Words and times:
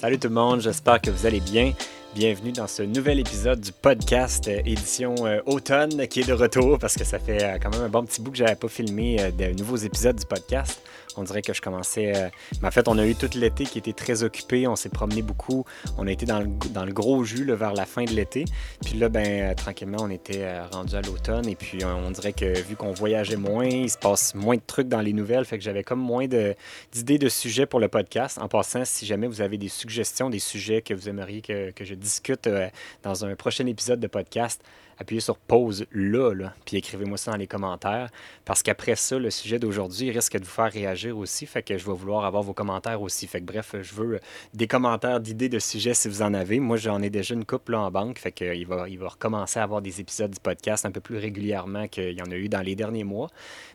Salut 0.00 0.18
tout 0.18 0.28
le 0.28 0.34
monde, 0.34 0.62
j'espère 0.62 0.98
que 0.98 1.10
vous 1.10 1.26
allez 1.26 1.40
bien. 1.40 1.74
Bienvenue 2.14 2.52
dans 2.52 2.66
ce 2.66 2.82
nouvel 2.82 3.20
épisode 3.20 3.60
du 3.60 3.70
podcast 3.70 4.48
euh, 4.48 4.62
édition 4.64 5.14
euh, 5.26 5.40
automne 5.44 6.06
qui 6.08 6.20
est 6.20 6.26
de 6.26 6.32
retour 6.32 6.78
parce 6.78 6.94
que 6.94 7.04
ça 7.04 7.18
fait 7.18 7.44
euh, 7.44 7.58
quand 7.62 7.68
même 7.68 7.82
un 7.82 7.88
bon 7.90 8.06
petit 8.06 8.22
bout 8.22 8.30
que 8.30 8.38
j'avais 8.38 8.54
pas 8.54 8.68
filmé 8.68 9.30
de 9.30 9.52
nouveaux 9.58 9.76
épisodes 9.76 10.16
du 10.16 10.24
podcast. 10.24 10.80
On 11.20 11.24
dirait 11.24 11.42
que 11.42 11.52
je 11.52 11.60
commençais. 11.60 12.30
Mais 12.60 12.68
en 12.68 12.70
fait, 12.70 12.88
on 12.88 12.98
a 12.98 13.06
eu 13.06 13.14
tout 13.14 13.30
l'été 13.34 13.64
qui 13.64 13.78
était 13.78 13.92
très 13.92 14.22
occupé. 14.22 14.66
On 14.66 14.76
s'est 14.76 14.88
promené 14.88 15.22
beaucoup. 15.22 15.64
On 15.98 16.06
a 16.06 16.12
été 16.12 16.26
dans 16.26 16.40
le, 16.40 16.92
gros 16.92 17.24
jus 17.24 17.44
vers 17.44 17.74
la 17.74 17.86
fin 17.86 18.04
de 18.04 18.10
l'été. 18.10 18.44
Puis 18.84 18.98
là, 18.98 19.08
ben, 19.08 19.54
tranquillement, 19.54 19.98
on 20.00 20.10
était 20.10 20.60
rendu 20.72 20.94
à 20.94 21.02
l'automne. 21.02 21.46
Et 21.48 21.56
puis, 21.56 21.84
on 21.84 22.10
dirait 22.10 22.32
que 22.32 22.58
vu 22.62 22.76
qu'on 22.76 22.92
voyageait 22.92 23.36
moins, 23.36 23.66
il 23.66 23.90
se 23.90 23.98
passe 23.98 24.34
moins 24.34 24.56
de 24.56 24.62
trucs 24.66 24.88
dans 24.88 25.00
les 25.00 25.12
nouvelles. 25.12 25.44
Fait 25.44 25.58
que 25.58 25.64
j'avais 25.64 25.84
comme 25.84 26.00
moins 26.00 26.26
d'idées 26.26 27.18
de, 27.18 27.28
sujets 27.28 27.66
pour 27.66 27.80
le 27.80 27.88
podcast. 27.88 28.38
En 28.38 28.48
passant, 28.48 28.84
si 28.84 29.06
jamais 29.06 29.26
vous 29.26 29.40
avez 29.40 29.58
des 29.58 29.68
suggestions, 29.68 30.30
des 30.30 30.38
sujets 30.38 30.82
que 30.82 30.94
vous 30.94 31.08
aimeriez 31.08 31.42
que, 31.42 31.72
je 31.80 31.94
discute 31.94 32.46
euh, 32.46 32.68
dans 33.02 33.24
un 33.24 33.34
prochain 33.34 33.66
épisode 33.66 34.00
de 34.00 34.06
podcast, 34.06 34.62
appuyez 35.00 35.20
sur 35.20 35.38
pause 35.38 35.86
là, 35.92 36.52
puis 36.64 36.76
écrivez-moi 36.76 37.16
ça 37.16 37.32
dans 37.32 37.38
les 37.38 37.46
commentaires. 37.46 38.10
Parce 38.44 38.62
qu'après 38.62 38.96
ça, 38.96 39.18
le 39.18 39.30
sujet 39.30 39.58
d'aujourd'hui 39.58 40.10
risque 40.10 40.38
de 40.38 40.44
vous 40.44 40.50
faire 40.50 40.70
réagir 40.70 41.16
aussi. 41.16 41.46
Fait 41.46 41.62
que 41.62 41.78
je 41.78 41.86
vais 41.86 41.92
vouloir 41.92 42.24
avoir 42.24 42.42
vos 42.42 42.52
commentaires 42.52 43.00
aussi. 43.00 43.26
Fait 43.26 43.40
que 43.40 43.46
bref, 43.46 43.74
je 43.80 43.94
veux 43.94 44.20
des 44.52 44.66
commentaires, 44.66 45.20
d'idées 45.20 45.48
de 45.48 45.58
sujets 45.58 45.94
si 45.94 46.08
vous 46.08 46.22
en 46.22 46.34
avez. 46.34 46.60
Moi, 46.60 46.76
j'en 46.76 47.00
ai 47.00 47.08
déjà 47.08 47.34
une 47.34 47.46
couple 47.46 47.72
là, 47.72 47.80
en 47.80 47.90
banque. 47.90 48.18
Fait 48.18 48.32
qu'il 48.32 48.66
va, 48.66 48.88
il 48.88 48.98
va 48.98 49.08
recommencer 49.08 49.58
à 49.58 49.62
avoir 49.62 49.80
des 49.80 50.00
épisodes 50.00 50.30
du 50.30 50.40
podcast 50.40 50.84
un 50.84 50.90
peu 50.90 51.00
plus 51.00 51.16
régulièrement 51.16 51.88
qu'il 51.88 52.12
y 52.12 52.22
en 52.22 52.30
a 52.30 52.36
eu 52.36 52.48
dans 52.48 52.60
les 52.60 52.76
derniers 52.76 53.04
mois. 53.04 53.28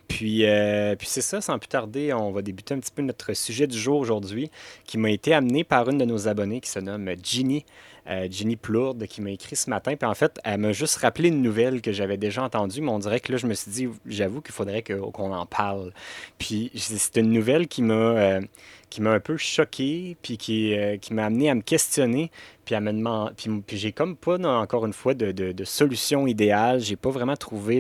Puis, 0.08 0.46
euh, 0.46 0.96
puis 0.96 1.08
c'est 1.08 1.22
ça, 1.22 1.42
sans 1.42 1.58
plus 1.58 1.68
tarder, 1.68 2.14
on 2.14 2.32
va 2.32 2.44
débuter 2.44 2.76
un 2.76 2.80
petit 2.80 2.92
peu 2.92 3.02
notre 3.02 3.34
sujet 3.34 3.66
du 3.66 3.78
jour 3.78 4.00
aujourd'hui, 4.00 4.52
qui 4.86 5.00
m'a 5.00 5.10
été 5.10 5.34
amené 5.34 5.64
par 5.64 5.90
une 5.90 5.98
de 5.98 6.06
nos 6.06 6.28
abonnées 6.28 6.62
qui 6.62 6.70
se 6.70 6.80
nomme 6.80 7.10
Ginny. 7.24 7.66
Euh, 8.08 8.28
Ginny 8.30 8.56
Plourde 8.56 9.08
qui 9.08 9.22
m'a 9.22 9.32
écrit 9.32 9.56
ce 9.56 9.70
matin. 9.70 9.96
Puis 9.96 10.08
en 10.08 10.14
fait, 10.14 10.40
elle 10.44 10.60
m'a 10.60 10.74
juste 10.74 10.98
rappelé 10.98 11.30
une 11.30 11.42
nouvelle 11.42 11.82
que 11.82 11.92
j'avais 11.92 12.18
déjà 12.18 12.44
entendue, 12.44 12.82
mais 12.82 12.92
on 12.92 13.00
dirait 13.00 13.20
que 13.20 13.32
là, 13.32 13.38
je 13.38 13.48
me 13.48 13.54
suis 13.54 13.72
dit, 13.72 13.88
j'avoue 14.06 14.42
qu'il 14.42 14.54
faudrait 14.54 14.84
qu'on 14.84 15.34
en 15.34 15.46
parle. 15.46 15.92
Puis 16.38 16.72
c'est 16.76 17.18
une 17.18 17.32
nouvelle 17.32 17.68
qui 17.68 17.82
m'a 17.82 17.94
euh, 17.94 18.42
qui 18.90 19.02
m'a 19.02 19.12
un 19.12 19.20
peu 19.20 19.36
choqué, 19.36 20.16
puis 20.22 20.38
qui, 20.38 20.74
euh, 20.74 20.98
qui 20.98 21.14
m'a 21.14 21.26
amené 21.26 21.50
à 21.50 21.56
me 21.56 21.62
questionner 21.62 22.32
puis, 22.66 22.76
me 22.80 22.92
demander, 22.92 23.32
puis, 23.36 23.78
j'ai 23.78 23.92
comme 23.92 24.16
pas, 24.16 24.38
encore 24.40 24.86
une 24.86 24.94
fois, 24.94 25.14
de, 25.14 25.32
de, 25.32 25.64
solution 25.64 26.28
idéale. 26.28 26.80
J'ai 26.80 26.96
pas 26.96 27.12
vraiment 27.12 27.36
trouvé 27.36 27.80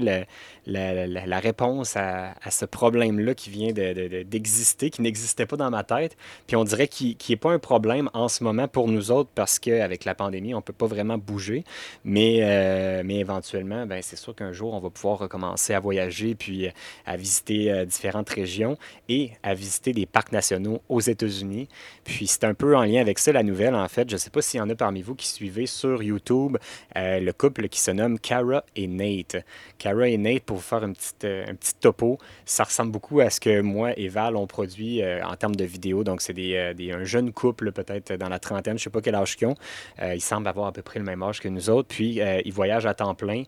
la, 0.65 1.39
réponse 1.39 1.95
à, 1.97 2.33
ce 2.49 2.65
problème-là 2.65 3.33
qui 3.33 3.49
vient 3.49 3.71
d'exister, 3.73 4.89
qui 4.89 5.01
n'existait 5.01 5.45
pas 5.45 5.57
dans 5.57 5.69
ma 5.69 5.83
tête. 5.83 6.15
Puis 6.47 6.55
on 6.55 6.63
dirait 6.63 6.87
qu'il 6.87 7.15
n'est 7.29 7.35
pas 7.35 7.51
un 7.51 7.59
problème 7.59 8.09
en 8.13 8.27
ce 8.27 8.43
moment 8.43 8.67
pour 8.67 8.87
nous 8.87 9.11
autres 9.11 9.29
parce 9.33 9.59
qu'avec 9.59 10.05
la 10.05 10.15
pandémie, 10.15 10.53
on 10.53 10.61
peut 10.61 10.73
pas 10.73 10.87
vraiment 10.87 11.17
bouger. 11.17 11.63
Mais, 12.03 12.39
euh, 12.41 13.01
mais 13.03 13.15
éventuellement, 13.15 13.85
ben, 13.85 14.01
c'est 14.01 14.15
sûr 14.15 14.35
qu'un 14.35 14.51
jour, 14.51 14.73
on 14.73 14.79
va 14.79 14.89
pouvoir 14.89 15.17
recommencer 15.17 15.73
à 15.73 15.79
voyager, 15.79 16.35
puis 16.35 16.69
à 17.05 17.17
visiter 17.17 17.71
euh, 17.71 17.85
différentes 17.85 18.29
régions 18.29 18.77
et 19.09 19.31
à 19.43 19.53
visiter 19.53 19.93
des 19.93 20.05
parcs 20.05 20.31
nationaux 20.31 20.81
aux 20.89 21.01
États-Unis. 21.01 21.67
Puis 22.03 22.27
c'est 22.27 22.43
un 22.43 22.53
peu 22.53 22.75
en 22.77 22.83
lien 22.83 23.01
avec 23.01 23.19
ça, 23.19 23.31
la 23.31 23.43
nouvelle, 23.43 23.75
en 23.75 23.87
fait. 23.87 24.09
Je 24.09 24.15
ne 24.15 24.19
sais 24.19 24.29
pas 24.29 24.41
s'il 24.41 24.59
y 24.59 24.61
en 24.61 24.69
a 24.69 24.74
parmi 24.75 25.01
vous 25.01 25.15
qui 25.15 25.27
suivez 25.27 25.65
sur 25.65 26.03
YouTube 26.03 26.57
euh, 26.97 27.19
le 27.19 27.33
couple 27.33 27.67
qui 27.67 27.79
se 27.79 27.91
nomme 27.91 28.19
Cara 28.19 28.63
et 28.75 28.87
Nate. 28.87 29.37
Cara 29.77 30.07
et 30.07 30.17
Nate, 30.17 30.43
pour 30.43 30.57
vous 30.57 30.63
faire 30.63 30.83
une 30.83 30.93
petite, 30.93 31.23
euh, 31.25 31.45
un 31.47 31.55
petit 31.55 31.73
topo, 31.75 32.17
ça 32.45 32.63
ressemble 32.63 32.91
beaucoup 32.91 33.19
à 33.19 33.29
ce 33.29 33.39
que 33.39 33.61
moi 33.61 33.97
et 33.97 34.07
Val 34.07 34.35
ont 34.35 34.47
produit 34.47 35.01
euh, 35.01 35.25
en 35.25 35.35
termes 35.35 35.55
de 35.55 35.65
vidéos. 35.65 36.03
Donc, 36.03 36.21
c'est 36.21 36.33
des, 36.33 36.73
des, 36.75 36.91
un 36.91 37.03
jeune 37.03 37.31
couple, 37.31 37.71
peut-être 37.71 38.13
dans 38.13 38.29
la 38.29 38.39
trentaine, 38.39 38.77
je 38.77 38.81
ne 38.81 38.83
sais 38.83 38.89
pas 38.89 39.01
quel 39.01 39.15
âge 39.15 39.35
qu'ils 39.35 39.47
ont. 39.47 39.55
ils 40.01 40.21
semblent 40.21 40.47
avoir 40.47 40.67
à 40.67 40.71
peu 40.71 40.81
près 40.81 40.99
le 40.99 41.05
même 41.05 41.23
âge 41.23 41.39
que 41.39 41.47
nous 41.47 41.69
autres. 41.69 41.87
Puis, 41.87 42.19
ils 42.45 42.53
voyagent 42.53 42.85
à 42.85 42.93
temps 42.93 43.15
plein. 43.15 43.43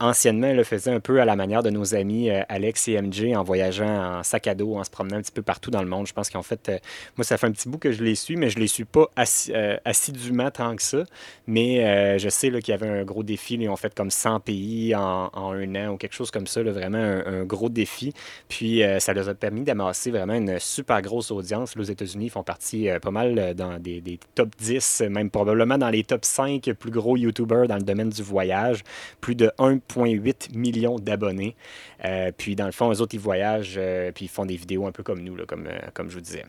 anciennement, 0.00 0.48
ils 0.48 0.56
le 0.56 0.64
faisaient 0.64 0.92
un 0.92 1.00
peu 1.00 1.20
à 1.20 1.24
la 1.24 1.36
manière 1.36 1.62
de 1.62 1.70
nos 1.70 1.94
amis 1.94 2.30
Alex 2.30 2.88
et 2.88 3.00
MJ 3.00 3.34
en 3.34 3.42
voyageant 3.42 4.18
en 4.18 4.22
sac 4.22 4.46
à 4.46 4.54
dos, 4.54 4.76
en 4.76 4.84
se 4.84 4.90
promenant 4.90 5.16
un 5.16 5.22
petit 5.22 5.32
peu 5.32 5.42
partout 5.42 5.70
dans 5.70 5.82
le 5.82 5.88
monde. 5.88 6.06
Je 6.06 6.12
pense 6.12 6.28
ont 6.34 6.42
fait. 6.42 6.82
moi, 7.16 7.24
ça 7.24 7.36
fait 7.36 7.46
un 7.46 7.52
petit 7.52 7.68
bout 7.68 7.78
que 7.78 7.92
je 7.92 8.02
les 8.02 8.14
suis, 8.14 8.36
mais 8.36 8.50
je 8.50 8.56
ne 8.56 8.62
les 8.62 8.68
suis 8.68 8.84
pas 8.84 9.08
tant 10.50 10.76
que 10.76 10.82
ça. 10.82 11.04
Mais 11.46 11.84
euh, 11.84 12.18
je 12.18 12.28
sais 12.28 12.50
qu'il 12.50 12.68
y 12.68 12.72
avait 12.72 12.88
un 12.88 13.04
gros 13.04 13.22
défi. 13.22 13.54
Ils 13.54 13.68
ont 13.68 13.76
fait 13.76 13.94
comme 13.94 14.10
100 14.10 14.40
pays 14.40 14.94
en, 14.94 15.30
un 15.34 15.74
an 15.74 15.92
ou 15.92 15.96
quelque 15.96 16.14
chose 16.14 16.30
comme 16.30 16.46
ça. 16.46 16.62
vraiment 16.62 16.98
un, 16.98 17.44
gros 17.44 17.68
défi. 17.68 18.12
Puis 18.48 18.82
euh, 18.82 19.00
ça 19.00 19.12
leur 19.12 19.28
a 19.28 19.34
permis 19.34 19.62
d'amasser 19.62 20.10
vraiment 20.10 20.34
une 20.34 20.58
super 20.58 21.02
grosse 21.02 21.30
audience. 21.30 21.76
Les 21.76 21.90
États-Unis 21.90 22.30
font 22.30 22.42
partie 22.42 22.88
euh, 22.88 22.98
pas 22.98 23.10
mal 23.10 23.54
dans 23.54 23.78
des, 23.78 24.18
top 24.34 24.50
10, 24.58 25.02
même 25.10 25.30
probablement 25.30 25.78
dans 25.78 25.90
les 25.90 26.04
top 26.04 26.24
5 26.24 26.72
plus 26.72 26.90
gros 26.90 27.16
YouTubers 27.16 27.68
dans 27.68 27.76
le 27.76 27.82
domaine 27.82 28.10
du 28.10 28.22
voyage. 28.22 28.82
Plus 29.20 29.34
de 29.34 29.50
1,8 29.58 30.56
million 30.56 30.98
d'abonnés. 30.98 31.56
puis 32.36 32.56
dans 32.56 32.66
le 32.66 32.72
fond, 32.72 32.92
eux 32.92 33.00
autres, 33.00 33.14
ils 33.14 33.20
voyagent 33.20 33.80
puis 34.14 34.26
ils 34.26 34.28
font 34.28 34.46
des 34.46 34.56
vidéos 34.56 34.86
un 34.86 34.92
peu 34.92 35.02
comme 35.02 35.20
nous, 35.20 35.36
là, 35.36 35.44
comme 35.46 36.10
je 36.10 36.14
vous 36.14 36.20
disais. 36.20 36.44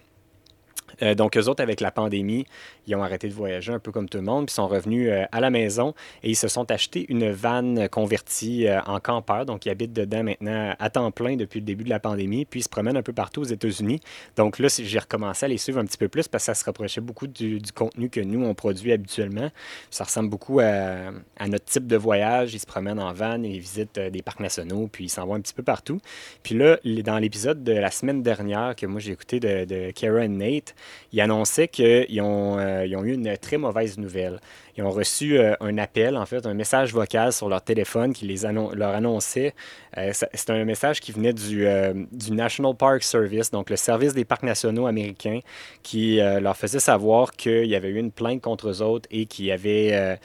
Euh, 1.02 1.16
donc, 1.16 1.38
eux 1.38 1.48
autres, 1.48 1.62
avec 1.62 1.82
la 1.82 1.92
pandémie, 1.92 2.46
ils 2.88 2.96
ont 2.96 3.04
arrêté 3.04 3.28
de 3.28 3.34
voyager 3.34 3.72
un 3.72 3.80
peu 3.80 3.92
comme 3.92 4.10
tout 4.10 4.18
le 4.18 4.24
monde, 4.24 4.46
puis 4.48 4.54
sont 4.54 4.68
revenus 4.68 5.10
euh, 5.12 5.26
à 5.32 5.40
la 5.40 5.50
maison 5.50 5.94
et 6.24 6.30
ils 6.30 6.36
se 6.36 6.48
sont 6.48 6.70
achetés 6.72 7.06
une 7.10 7.32
vanne 7.32 7.90
convertie 7.90 8.68
euh, 8.68 8.82
en 8.86 9.00
campeur. 9.00 9.46
Donc, 9.46 9.66
ils 9.66 9.70
habitent 9.70 9.94
dedans 9.94 10.24
maintenant 10.24 10.76
à 10.80 10.90
temps 10.90 11.12
plein 11.12 11.36
depuis 11.36 11.60
le 11.60 11.66
début 11.66 11.84
de 11.84 11.90
la 11.90 12.00
pandémie, 12.00 12.46
puis 12.46 12.60
ils 12.62 12.64
se 12.64 12.70
promènent 12.70 12.98
un 12.98 13.04
peu 13.04 13.14
partout 13.14 13.42
aux 13.42 13.46
États-Unis. 13.46 14.00
Donc 14.36 14.60
là, 14.60 14.68
j'ai 14.70 15.00
recommencé 15.00 15.46
à 15.46 15.50
les 15.50 15.58
suivre 15.58 15.80
un 15.80 15.86
petit 15.86 15.98
peu 15.98 16.08
plus 16.08 16.28
parce 16.28 16.44
que 16.44 16.46
ça 16.46 16.56
se 16.56 16.66
rapprochait 16.66 17.02
beaucoup 17.02 17.28
du, 17.28 17.62
contenu 17.74 18.10
que 18.10 18.20
nous, 18.20 18.46
on 18.46 18.54
produit 18.54 18.92
habituellement. 18.92 19.50
Ça 19.90 20.04
ressemble 20.04 20.30
beaucoup 20.30 20.60
à, 20.60 21.12
notre 21.48 21.66
type 21.66 21.88
de 21.88 21.98
voyage. 21.98 22.54
Ils 22.54 22.60
se 22.60 22.66
promènent 22.66 23.00
en 23.00 23.14
van, 23.14 23.42
ils 23.44 23.60
visitent 23.60 24.00
des 24.00 24.22
parcs 24.22 24.40
nationaux, 24.40 24.88
puis 24.92 25.06
ils 25.06 25.10
s'en 25.10 25.26
vont 25.26 25.36
un 25.36 25.42
petit 25.42 25.54
peu 25.54 25.64
partout. 25.64 26.00
Puis 26.44 26.56
là, 26.56 26.78
dans 27.04 27.18
l'épisode 27.18 27.64
de 27.64 27.74
la 27.74 27.92
semaine 27.92 28.24
dernière 28.24 28.76
que 28.76 28.86
moi 28.86 29.00
j'ai 29.00 29.12
écouté 29.12 29.40
de, 29.40 29.66
de 29.66 29.92
Kara 29.92 30.24
et 30.24 30.28
Nate, 30.28 30.76
ils 31.12 31.22
annonçaient 31.22 31.68
qu'ils 31.68 32.22
ont, 32.22 32.58
euh, 32.58 32.88
ont 32.96 33.04
eu 33.04 33.14
une 33.14 33.38
très 33.38 33.58
mauvaise 33.58 33.98
nouvelle. 33.98 34.40
Ils 34.78 34.84
ont 34.84 34.92
reçu 34.92 35.38
euh, 35.38 35.54
un 35.62 35.78
appel, 35.78 36.18
en 36.18 36.26
fait, 36.26 36.46
un 36.46 36.54
message 36.54 36.94
vocal 36.94 37.32
sur 37.32 37.48
leur 37.48 37.62
téléphone 37.62 38.14
qui 38.14 38.26
les 38.26 38.42
leur 38.74 38.94
annonçait. 38.94 39.54
Euh, 39.98 40.12
c'est 40.12 40.50
un 40.50 40.66
message 40.66 41.00
qui 41.00 41.14
venait 41.14 41.32
du, 41.32 41.66
du, 42.12 42.32
National 42.32 42.76
Park 42.76 43.04
Service, 43.04 43.52
donc 43.52 43.70
le 43.70 43.78
service 43.78 44.14
des 44.14 44.26
parcs 44.26 44.44
nationaux 44.44 44.88
américains, 44.88 45.40
qui 45.84 46.18
leur 46.18 46.58
faisait 46.58 46.80
savoir 46.80 47.32
qu'il 47.32 47.66
y 47.66 47.76
avait 47.76 47.90
eu 47.90 48.00
une 48.00 48.12
plainte 48.12 48.42
contre 48.42 48.70
eux 48.70 48.82
autres 48.82 49.08
et 49.10 49.26
qui 49.26 49.52
avaient 49.52 50.18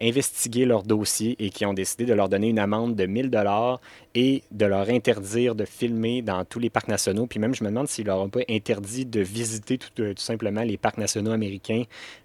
investigué 0.00 0.64
leur 0.64 0.82
dossier 0.82 1.36
et 1.38 1.50
qui 1.50 1.66
ont 1.66 1.74
décidé 1.74 2.06
de 2.06 2.14
leur 2.14 2.30
donner 2.30 2.48
une 2.48 2.58
amende 2.58 2.96
de 2.96 3.04
1000 3.04 3.30
dollars 3.30 3.80
et 4.14 4.42
de 4.50 4.66
leur 4.66 4.88
interdire 4.88 5.54
de 5.54 5.64
filmer 5.64 6.22
dans 6.22 6.44
tous 6.44 6.58
les 6.58 6.70
parcs 6.70 6.88
nationaux. 6.88 7.26
Puis 7.26 7.38
même, 7.38 7.54
je 7.54 7.62
me 7.62 7.68
demande 7.68 7.88
s'ils 7.88 8.06
leur 8.06 8.20
ont 8.20 8.28
pas 8.28 8.40
interdit 8.48 9.06
de 9.06 9.20
visiter 9.20 9.78
tout, 9.78 9.99
tout 10.14 10.22
simplement 10.22 10.62
les 10.62 10.76
parcs 10.76 10.98
nationaux 10.98 11.32
américains 11.32 11.84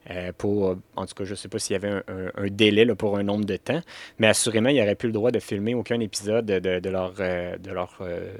euh, 0.09 0.31
pour, 0.37 0.75
en 0.95 1.05
tout 1.05 1.15
cas, 1.15 1.23
je 1.23 1.31
ne 1.31 1.35
sais 1.35 1.47
pas 1.47 1.59
s'il 1.59 1.73
y 1.73 1.77
avait 1.77 2.01
un, 2.07 2.47
délai 2.49 2.85
pour 2.95 3.17
un 3.17 3.23
nombre 3.23 3.45
de 3.45 3.57
temps, 3.57 3.81
mais 4.19 4.27
assurément, 4.27 4.69
il 4.69 4.75
n'y 4.75 4.81
aurait 4.81 4.95
plus 4.95 5.07
le 5.07 5.13
droit 5.13 5.31
de 5.31 5.39
filmer 5.39 5.73
aucun 5.73 5.99
épisode 5.99 6.45
de, 6.45 6.89
leur, 6.89 7.13
de 7.13 7.71
leur 7.71 7.97
euh, 8.01 8.33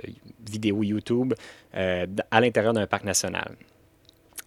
vidéo 0.49 0.83
YouTube 0.83 1.33
euh, 1.75 2.05
à 2.31 2.41
l'intérieur 2.41 2.73
d'un 2.73 2.87
parc 2.87 3.03
national. 3.03 3.55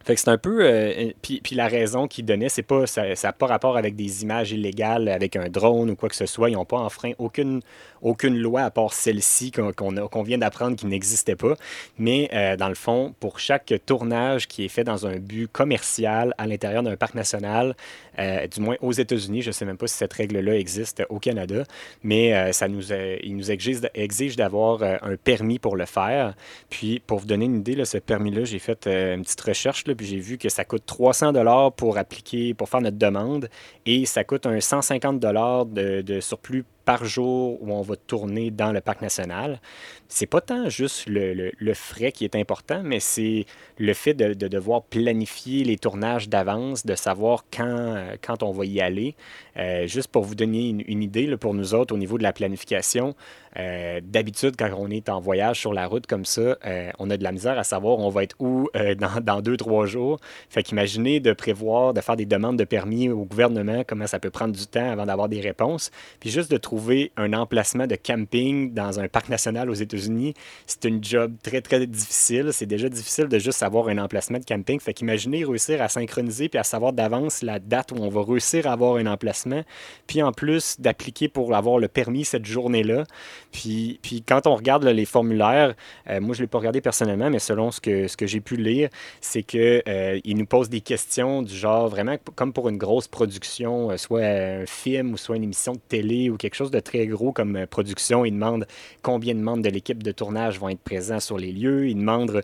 Fait 0.05 0.15
que 0.15 0.21
c'est 0.21 0.31
un 0.31 0.39
peu. 0.39 1.13
puis, 1.23 1.41
puis, 1.43 1.55
la 1.55 1.69
raison 1.69 2.07
qu'ils 2.09 2.25
donnaient, 2.25 2.49
c'est 2.49 2.63
pas. 2.63 2.87
Ça 2.87 3.03
n'a 3.23 3.33
pas 3.33 3.47
rapport 3.47 3.77
avec 3.77 3.95
des 3.95 4.23
images 4.23 4.53
illégales, 4.53 5.09
avec 5.09 5.37
un 5.37 5.49
drone 5.49 5.91
ou 5.91 5.97
quoi 5.97 6.09
que 6.09 6.17
ce 6.17 6.27
soit. 6.27 6.51
Ils 6.51 6.55
n'ont 6.55 6.65
pas 6.65 6.79
enfreint 6.79 7.13
aucune 7.19 7.61
aucune 8.03 8.39
loi 8.39 8.63
à 8.63 8.71
part 8.71 8.93
celle-ci 8.93 9.53
qu'on 9.53 10.23
vient 10.23 10.39
d'apprendre 10.39 10.77
qui 10.77 10.87
n'existait 10.87 11.37
pas. 11.37 11.55
Mais 11.99 12.29
euh, 12.33 12.57
dans 12.57 12.69
le 12.69 12.75
fond, 12.75 13.15
pour 13.21 13.39
chaque 13.39 13.73
tournage 13.87 14.49
qui 14.49 14.65
est 14.65 14.69
fait 14.69 14.85
dans 14.85 15.07
un 15.07 15.17
but 15.17 15.49
commercial 15.51 16.35
à 16.39 16.47
l'intérieur 16.47 16.83
d'un 16.83 16.97
parc 16.97 17.15
national, 17.15 17.75
euh, 18.19 18.47
du 18.47 18.61
moins 18.61 18.77
aux 18.81 18.93
États-Unis, 18.93 19.43
je 19.43 19.49
ne 19.49 19.53
sais 19.53 19.65
même 19.65 19.77
pas 19.77 19.87
si 19.87 19.97
cette 19.97 20.13
règle-là 20.13 20.57
existe 20.57 21.03
au 21.09 21.19
Canada, 21.19 21.65
mais 22.03 22.35
euh, 22.35 22.53
ça 22.53 22.69
nous, 22.69 22.93
il 22.93 23.37
nous 23.37 23.51
exige, 23.51 23.81
exige 23.95 24.37
d'avoir 24.37 24.83
un 24.83 25.17
permis 25.17 25.59
pour 25.59 25.77
le 25.77 25.87
faire. 25.87 26.35
Puis, 26.71 27.01
pour 27.07 27.19
vous 27.19 27.27
donner 27.27 27.45
une 27.45 27.57
idée, 27.57 27.75
là, 27.75 27.85
ce 27.85 27.99
permis-là, 27.99 28.45
j'ai 28.45 28.59
fait 28.59 28.87
une 28.87 29.23
petite 29.23 29.41
recherche, 29.41 29.87
là, 29.87 29.95
j'ai 30.01 30.19
vu 30.19 30.39
que 30.39 30.49
ça 30.49 30.65
coûte 30.65 30.85
300 30.87 31.33
dollars 31.33 31.73
pour 31.73 31.99
appliquer, 31.99 32.55
pour 32.55 32.69
faire 32.69 32.81
notre 32.81 32.99
demande, 32.99 33.49
et 33.87 34.07
ça 34.07 34.25
coûte 34.25 34.47
un 34.47 34.61
150 34.61 35.21
dollars 35.21 35.67
de 35.67 36.21
surplus 36.21 36.65
par 36.89 37.05
jour 37.05 37.63
où 37.63 37.71
on 37.71 37.83
va 37.83 37.97
tourner 37.97 38.51
dans 38.51 38.73
le 38.73 38.81
parc 38.81 39.03
national. 39.03 39.61
C'est 40.09 40.25
pas 40.25 40.41
tant 40.41 40.71
juste 40.71 41.05
le, 41.07 41.75
frais 41.75 42.13
qui 42.13 42.25
est 42.25 42.35
important, 42.35 42.81
mais 42.83 42.99
c'est 42.99 43.45
le 43.77 43.93
fait 43.93 44.15
de, 44.15 44.33
devoir 44.49 44.85
planifier 44.85 45.65
les 45.65 45.77
tournages 45.77 46.31
d'avance, 46.31 46.87
de 46.87 46.95
savoir 46.95 47.45
quand, 47.55 48.07
quand 48.23 48.43
on 48.43 48.53
va 48.53 48.65
y 48.65 48.81
aller. 48.81 49.17
Euh, 49.59 49.87
juste 49.87 50.09
pour 50.09 50.25
vous 50.25 50.35
donner 50.35 50.71
une, 50.71 51.03
idée, 51.03 51.37
pour 51.37 51.53
nous 51.53 51.75
autres, 51.75 51.95
au 51.95 51.99
niveau 51.99 52.17
de 52.17 52.23
la 52.23 52.33
planification, 52.33 53.15
Euh, 53.59 54.01
d'habitude, 54.05 54.55
quand 54.57 54.71
on 54.77 54.89
est 54.91 55.09
en 55.09 55.21
voyage 55.21 55.59
sur 55.59 55.73
la 55.73 55.87
route 55.89 56.07
comme 56.07 56.27
ça, 56.27 56.59
euh, 56.65 56.91
on 56.99 57.11
a 57.11 57.17
de 57.17 57.25
la 57.25 57.33
misère 57.33 57.59
à 57.59 57.65
savoir 57.65 57.99
on 57.99 58.11
va 58.11 58.23
être 58.23 58.37
où 58.39 58.69
dans, 58.75 59.21
dans, 59.21 59.41
deux, 59.41 59.57
trois 59.57 59.87
jours. 59.87 60.21
Fait 60.49 60.63
qu'imaginez 60.63 61.19
de 61.19 61.33
prévoir, 61.33 61.93
de 61.95 62.01
faire 62.01 62.15
des 62.15 62.27
demandes 62.27 62.59
de 62.59 62.65
permis 62.65 63.09
au 63.09 63.25
gouvernement, 63.25 63.83
comment 63.89 64.07
ça 64.07 64.21
peut 64.21 64.31
prendre 64.31 64.55
du 64.55 64.67
temps 64.67 64.93
avant 64.93 65.07
d'avoir 65.07 65.29
des 65.29 65.41
réponses. 65.41 65.91
Puis 66.21 66.31
juste 66.31 66.51
de 66.53 66.59
trouver 66.59 66.78
un 67.17 67.33
emplacement 67.33 67.87
de 67.87 67.97
camping 67.97 68.73
dans 68.73 69.01
un 69.01 69.09
parc 69.09 69.29
national 69.29 69.71
aux 69.71 69.75
États-Unis, 69.75 70.35
c'est 70.67 70.85
une 70.85 71.03
job 71.03 71.35
très, 71.43 71.61
très 71.61 71.87
difficile. 71.87 72.51
C'est 72.53 72.67
déjà 72.67 72.89
difficile 72.89 73.27
de 73.27 73.39
juste 73.39 73.63
avoir 73.63 73.89
un 73.89 73.99
emplacement 73.99 74.39
de 74.39 74.45
camping. 74.45 74.81
Fait 74.81 74.95
qu'imaginez 74.95 75.45
réussir 75.45 75.83
à 75.83 75.89
synchroniser 75.89 76.49
puis 76.49 76.59
à 76.59 76.65
savoir 76.65 76.93
d'avance 76.93 77.43
la 77.43 77.59
date 77.59 77.93
où 77.93 77.97
on 77.97 78.09
va 78.09 78.23
réussir 78.23 78.67
à 78.67 78.73
avoir 78.73 78.97
un 78.97 79.07
emplacement. 79.07 79.63
Puis 80.07 80.23
en 80.23 80.33
plus 80.33 80.81
d'appliquer 80.81 81.29
pour 81.29 81.55
avoir 81.55 81.79
le 81.79 81.89
permis 81.89 82.25
cette 82.25 82.47
journée-là. 82.47 83.05
Puis, 83.53 83.99
puis 84.03 84.23
quand 84.23 84.47
on 84.47 84.55
regarde 84.55 84.85
les 84.85 85.05
formulaires, 85.05 85.75
euh, 86.09 86.21
moi 86.21 86.35
je 86.35 86.41
ne 86.41 86.45
l'ai 86.45 86.49
pas 86.49 86.59
regardé 86.59 86.81
personnellement, 86.81 87.31
mais 87.31 87.39
selon 87.39 87.71
ce 87.71 87.81
que, 87.81 88.09
ce 88.09 88.17
que 88.17 88.27
j'ai 88.27 88.41
pu 88.41 88.57
lire, 88.57 88.89
c'est 89.21 89.43
qu'ils 89.43 89.83
euh, 89.89 90.21
nous 90.25 90.47
posent 90.47 90.69
des 90.69 90.81
questions 90.81 91.43
du 91.43 91.55
genre 91.55 91.89
vraiment 91.89 92.17
comme 92.35 92.53
pour 92.53 92.69
une 92.69 92.79
grosse 92.79 93.09
production, 93.09 93.91
euh, 93.91 93.97
soit 93.97 94.23
un 94.23 94.67
film 94.67 95.13
ou 95.13 95.17
soit 95.17 95.37
une 95.37 95.45
émission 95.45 95.73
de 95.73 95.81
télé 95.89 96.31
ou 96.31 96.37
quelque 96.37 96.55
chose 96.55 96.68
de 96.71 96.81
très 96.81 97.07
gros 97.07 97.33
comme 97.33 97.67
production. 97.67 98.25
Ils 98.25 98.33
demandent 98.33 98.67
combien 99.03 99.35
de 99.35 99.41
membres 99.41 99.63
de 99.63 99.71
l'équipe 99.71 100.03
de 100.03 100.13
tournage 100.13 100.59
vont 100.59 100.69
être 100.69 100.81
présents 100.81 101.21
sur 101.21 101.39
les 101.39 101.53
lieux. 101.53 101.89
Ils 101.89 101.97
demandent 101.97 102.43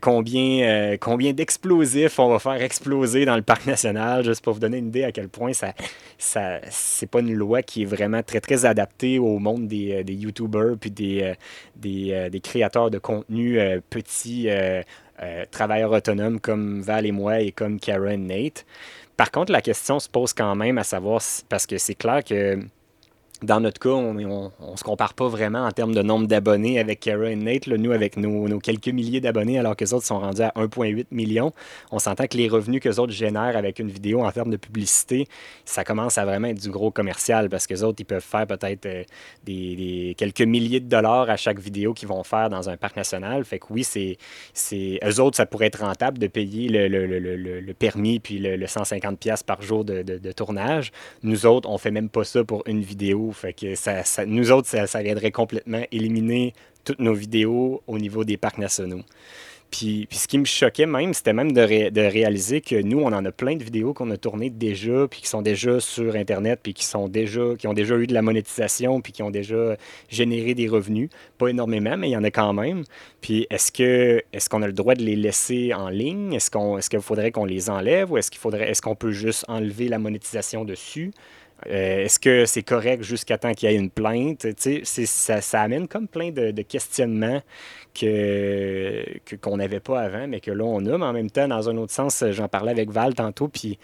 combien, 0.00 0.96
combien 0.98 1.32
d'explosifs 1.32 2.18
on 2.18 2.28
va 2.28 2.38
faire 2.38 2.62
exploser 2.62 3.24
dans 3.24 3.36
le 3.36 3.42
parc 3.42 3.66
national, 3.66 4.24
juste 4.24 4.42
pour 4.42 4.54
vous 4.54 4.60
donner 4.60 4.78
une 4.78 4.88
idée 4.88 5.04
à 5.04 5.12
quel 5.12 5.28
point 5.28 5.52
ça, 5.52 5.72
ça 6.18 6.60
c'est 6.70 7.08
pas 7.08 7.20
une 7.20 7.34
loi 7.34 7.62
qui 7.62 7.82
est 7.82 7.86
vraiment 7.86 8.22
très, 8.22 8.40
très 8.40 8.64
adaptée 8.64 9.18
au 9.18 9.38
monde 9.38 9.66
des, 9.68 10.04
des 10.04 10.14
YouTubers 10.14 10.76
puis 10.80 10.90
des, 10.90 11.22
euh, 11.22 11.34
euh, 11.86 12.28
des, 12.28 12.40
créateurs 12.40 12.90
de 12.90 12.98
contenu 12.98 13.58
euh, 13.58 13.80
petits 13.90 14.48
travailleurs 15.50 15.92
autonomes 15.92 16.40
comme 16.40 16.80
Val 16.80 17.04
et 17.04 17.12
moi 17.12 17.40
et 17.40 17.52
comme 17.52 17.78
Karen 17.78 18.26
Nate. 18.26 18.64
Par 19.16 19.30
contre, 19.30 19.52
la 19.52 19.60
question 19.60 20.00
se 20.00 20.08
pose 20.08 20.32
quand 20.32 20.54
même 20.54 20.78
à 20.78 20.84
savoir, 20.84 21.20
parce 21.50 21.66
que 21.66 21.76
c'est 21.76 21.94
clair 21.94 22.24
que 22.24 22.58
dans 23.42 23.60
notre 23.60 23.80
cas, 23.80 23.90
on 23.90 24.12
ne 24.14 24.76
se 24.76 24.84
compare 24.84 25.14
pas 25.14 25.28
vraiment 25.28 25.64
en 25.64 25.70
termes 25.70 25.94
de 25.94 26.02
nombre 26.02 26.26
d'abonnés 26.26 26.78
avec 26.78 27.00
Kara 27.00 27.30
et 27.30 27.36
Nate. 27.36 27.68
nous, 27.68 27.92
avec 27.92 28.16
nos, 28.16 28.58
quelques 28.58 28.88
milliers 28.88 29.20
d'abonnés, 29.20 29.58
alors 29.58 29.76
que 29.76 29.84
les 29.84 29.94
autres 29.94 30.06
sont 30.06 30.18
rendus 30.18 30.42
à 30.42 30.52
1,8 30.56 31.06
million, 31.10 31.52
on 31.90 31.98
s'entend 31.98 32.26
que 32.26 32.36
les 32.36 32.48
revenus 32.48 32.80
que 32.80 32.88
les 32.88 32.98
autres 32.98 33.12
génèrent 33.12 33.56
avec 33.56 33.78
une 33.78 33.88
vidéo 33.88 34.22
en 34.22 34.30
termes 34.30 34.50
de 34.50 34.56
publicité, 34.56 35.26
ça 35.64 35.84
commence 35.84 36.18
à 36.18 36.24
vraiment 36.24 36.48
être 36.48 36.60
du 36.60 36.70
gros 36.70 36.90
commercial 36.90 37.48
parce 37.48 37.66
que 37.66 37.74
les 37.74 37.82
autres, 37.82 38.00
ils 38.00 38.04
peuvent 38.04 38.22
faire 38.22 38.46
peut-être 38.46 38.86
euh, 38.86 39.04
des, 39.44 40.14
quelques 40.18 40.42
milliers 40.42 40.80
de 40.80 40.88
dollars 40.88 41.30
à 41.30 41.36
chaque 41.36 41.60
vidéo 41.60 41.94
qu'ils 41.94 42.08
vont 42.08 42.24
faire 42.24 42.50
dans 42.50 42.68
un 42.68 42.76
parc 42.76 42.96
national. 42.96 43.44
Fait 43.44 43.58
que 43.58 43.66
oui, 43.70 43.84
c'est, 43.84 44.18
c'est 44.52 44.98
eux 45.04 45.20
autres, 45.20 45.36
ça 45.36 45.46
pourrait 45.46 45.66
être 45.66 45.80
rentable 45.80 46.18
de 46.18 46.26
payer 46.26 46.68
le, 46.68 47.72
permis 47.72 48.20
puis 48.20 48.38
le, 48.38 48.66
150$ 48.66 49.44
par 49.44 49.62
jour 49.62 49.84
de, 49.84 50.02
de 50.02 50.32
tournage. 50.32 50.92
Nous 51.22 51.46
autres, 51.46 51.68
on 51.68 51.78
fait 51.78 51.90
même 51.90 52.10
pas 52.10 52.24
ça 52.24 52.44
pour 52.44 52.62
une 52.66 52.82
vidéo 52.82 53.29
fait 53.32 53.52
que 53.52 53.74
ça, 53.74 54.02
nous 54.26 54.50
autres, 54.52 54.68
ça, 54.68 55.02
viendrait 55.02 55.30
complètement 55.30 55.82
éliminer 55.92 56.54
toutes 56.84 57.00
nos 57.00 57.14
vidéos 57.14 57.82
au 57.86 57.98
niveau 57.98 58.24
des 58.24 58.36
parcs 58.36 58.58
nationaux. 58.58 59.02
Puis, 59.70 60.08
ce 60.10 60.26
qui 60.26 60.38
me 60.38 60.44
choquait 60.44 60.86
même, 60.86 61.14
c'était 61.14 61.32
même 61.32 61.52
de, 61.52 61.60
réaliser 62.00 62.60
que 62.60 62.82
nous, 62.82 62.98
on 62.98 63.12
en 63.12 63.24
a 63.24 63.30
plein 63.30 63.54
de 63.54 63.62
vidéos 63.62 63.94
qu'on 63.94 64.10
a 64.10 64.16
tournées 64.16 64.50
déjà, 64.50 65.06
puis 65.08 65.20
qui 65.20 65.28
sont 65.28 65.42
déjà 65.42 65.78
sur 65.78 66.16
Internet, 66.16 66.58
puis 66.60 66.74
qui, 66.74 66.84
sont 66.84 67.08
déjà, 67.08 67.54
qui 67.56 67.68
ont 67.68 67.72
déjà 67.72 67.96
eu 67.96 68.08
de 68.08 68.14
la 68.14 68.22
monétisation, 68.22 69.00
puis 69.00 69.12
qui 69.12 69.22
ont 69.22 69.30
déjà 69.30 69.76
généré 70.08 70.54
des 70.54 70.66
revenus. 70.66 71.08
Pas 71.38 71.48
énormément, 71.48 71.96
mais 71.96 72.08
il 72.08 72.12
y 72.12 72.16
en 72.16 72.24
a 72.24 72.30
quand 72.32 72.52
même. 72.52 72.82
Puis 73.20 73.46
est-ce 73.50 73.70
est-ce 74.32 74.48
qu'on 74.48 74.62
a 74.62 74.66
le 74.66 74.72
droit 74.72 74.94
de 74.94 75.02
les 75.02 75.16
laisser 75.16 75.72
en 75.72 75.88
ligne? 75.88 76.32
Est-ce 76.32 76.50
est-ce 76.78 76.90
qu'il 76.90 77.00
faudrait 77.00 77.30
qu'on 77.30 77.44
les 77.44 77.70
enlève 77.70 78.10
ou 78.10 78.18
est-ce 78.18 78.30
qu'il 78.30 78.54
est-ce 78.56 78.82
qu'on 78.82 78.96
peut 78.96 79.12
juste 79.12 79.44
enlever 79.46 79.88
la 79.88 80.00
monétisation 80.00 80.64
dessus? 80.64 81.12
Euh, 81.66 82.04
est-ce 82.04 82.18
que 82.18 82.46
c'est 82.46 82.62
correct 82.62 83.02
jusqu'à 83.02 83.38
temps 83.38 83.52
qu'il 83.52 83.70
y 83.70 83.74
ait 83.74 83.76
une 83.76 83.90
plainte? 83.90 84.46
Ça, 84.84 85.40
ça, 85.40 85.60
amène 85.60 85.88
comme 85.88 86.08
plein 86.08 86.30
de, 86.30 86.62
questionnements 86.62 87.42
que, 87.94 89.04
qu'on 89.40 89.58
n'avait 89.58 89.80
pas 89.80 90.00
avant, 90.00 90.26
mais 90.26 90.40
que 90.40 90.50
là, 90.50 90.64
on 90.64 90.84
a. 90.86 90.98
Mais 90.98 91.04
en 91.04 91.12
même 91.12 91.30
temps, 91.30 91.48
dans 91.48 91.68
un 91.68 91.76
autre 91.76 91.92
sens, 91.92 92.24
j'en 92.30 92.48
parlais 92.48 92.70
avec 92.70 92.90
Val 92.90 93.14
tantôt, 93.14 93.48
puis 93.48 93.78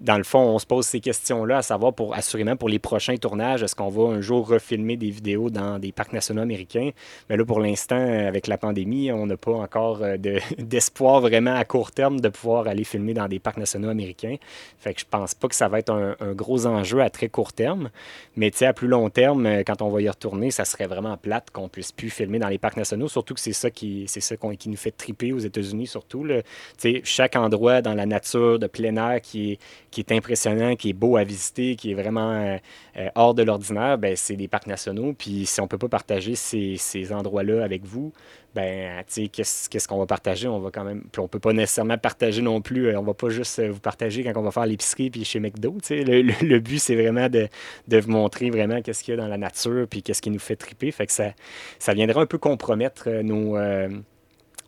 dans 0.00 0.16
le 0.16 0.24
fond, 0.24 0.38
on 0.38 0.58
se 0.58 0.64
pose 0.64 0.86
ces 0.86 1.00
questions-là, 1.00 1.58
à 1.58 1.62
savoir 1.62 1.92
pour 1.92 2.14
assurément 2.14 2.56
pour 2.56 2.70
les 2.70 2.78
prochains 2.78 3.16
tournages, 3.16 3.62
est-ce 3.62 3.76
qu'on 3.76 3.90
va 3.90 4.14
un 4.14 4.22
jour 4.22 4.48
refilmer 4.48 4.96
des 4.96 5.10
vidéos 5.10 5.50
dans 5.50 5.78
des 5.78 5.92
parcs 5.92 6.14
nationaux 6.14 6.40
américains? 6.40 6.90
Mais 7.28 7.36
là, 7.36 7.44
pour 7.44 7.60
l'instant, 7.60 8.00
avec 8.00 8.46
la 8.46 8.56
pandémie, 8.56 9.12
on 9.12 9.26
n'a 9.26 9.36
pas 9.36 9.52
encore 9.52 9.98
euh, 10.02 10.16
d'espoir 10.58 11.20
vraiment 11.20 11.54
à 11.54 11.64
court 11.66 11.92
terme 11.92 12.20
de 12.20 12.30
pouvoir 12.30 12.66
aller 12.66 12.84
filmer 12.84 13.12
dans 13.12 13.28
des 13.28 13.38
parcs 13.38 13.58
nationaux 13.58 13.90
américains. 13.90 14.36
Fait 14.78 14.94
que 14.94 15.00
je 15.00 15.06
pense 15.08 15.34
pas 15.34 15.48
que 15.48 15.54
ça 15.54 15.68
va 15.68 15.78
être 15.78 15.92
un, 15.92 16.32
gros 16.32 16.66
enjeu 16.66 17.02
à 17.02 17.10
très 17.10 17.28
court 17.28 17.52
terme. 17.52 17.90
Mais 18.36 18.50
tu 18.50 18.58
sais, 18.58 18.66
à 18.66 18.72
plus 18.72 18.88
long 18.88 19.10
terme, 19.10 19.44
euh, 19.44 19.62
quand 19.66 19.82
on 19.82 19.90
va 19.90 20.00
y 20.00 20.08
retourner, 20.08 20.50
ça 20.50 20.64
serait 20.64 20.86
vraiment 20.86 21.18
plate 21.18 21.50
qu'on 21.50 21.68
puisse 21.68 21.92
plus 21.92 22.08
filmer 22.08 22.38
dans 22.38 22.48
les 22.48 22.58
parcs 22.58 22.78
nationaux, 22.78 23.08
surtout 23.08 23.34
que 23.34 23.40
c'est 23.40 23.52
ça 23.52 23.70
qui, 23.70 24.06
ça 24.08 24.36
qui 24.58 24.68
nous 24.70 24.76
fait 24.76 24.92
triper 24.92 25.34
aux 25.34 25.38
États-Unis, 25.38 25.88
surtout. 25.88 26.26
Tu 26.26 26.42
sais, 26.78 27.00
chaque 27.04 27.36
endroit 27.36 27.82
dans 27.82 27.94
la 27.94 28.06
nature 28.06 28.58
de 28.58 28.66
plein 28.66 28.96
air 28.96 29.20
qui 29.20 29.52
est 29.52 29.58
qui 29.90 30.00
est 30.00 30.12
impressionnant, 30.12 30.76
qui 30.76 30.90
est 30.90 30.94
beau 30.94 31.16
à 31.16 31.24
visiter, 31.24 31.74
qui 31.74 31.90
est 31.90 31.94
vraiment 31.94 32.32
euh, 32.32 32.56
euh, 32.96 33.08
hors 33.14 33.34
de 33.34 33.42
l'ordinaire, 33.42 33.98
ben, 33.98 34.14
c'est 34.16 34.36
des 34.36 34.48
parcs 34.48 34.66
nationaux. 34.66 35.12
Puis 35.12 35.46
si 35.46 35.60
on 35.60 35.64
ne 35.64 35.68
peut 35.68 35.78
pas 35.78 35.88
partager 35.88 36.34
ces, 36.34 36.76
ces 36.76 37.12
endroits-là 37.12 37.64
avec 37.64 37.84
vous, 37.84 38.12
ben, 38.54 39.02
qu'est-ce 39.04 39.88
qu'on 39.88 39.98
va 39.98 40.06
partager? 40.06 40.48
On 40.48 40.60
va 40.60 40.70
quand 40.70 40.84
même. 40.84 41.02
Puis 41.10 41.20
on 41.20 41.28
peut 41.28 41.38
pas 41.38 41.52
nécessairement 41.52 41.98
partager 41.98 42.42
non 42.42 42.60
plus. 42.60 42.88
Euh, 42.88 43.00
on 43.00 43.02
va 43.02 43.14
pas 43.14 43.30
juste 43.30 43.60
vous 43.60 43.80
partager 43.80 44.22
quand 44.22 44.32
on 44.36 44.42
va 44.42 44.50
faire 44.50 44.66
l'épicerie 44.66 45.10
puis 45.10 45.24
chez 45.24 45.40
McDo. 45.40 45.76
Le, 45.90 46.22
le, 46.22 46.32
le, 46.42 46.58
but, 46.60 46.78
c'est 46.78 46.96
vraiment 46.96 47.28
de, 47.28 47.48
de, 47.88 48.00
vous 48.00 48.10
montrer 48.10 48.50
vraiment 48.50 48.80
qu'est-ce 48.82 49.02
qu'il 49.02 49.14
y 49.14 49.18
a 49.18 49.20
dans 49.20 49.28
la 49.28 49.38
nature 49.38 49.86
puis 49.88 50.02
qu'est-ce 50.02 50.22
qui 50.22 50.30
nous 50.30 50.38
fait 50.38 50.56
triper. 50.56 50.90
Fait 50.92 51.06
que 51.06 51.12
ça, 51.12 51.32
ça 51.78 51.94
viendrait 51.94 52.20
un 52.20 52.26
peu 52.26 52.38
compromettre 52.38 53.08
nos 53.22 53.56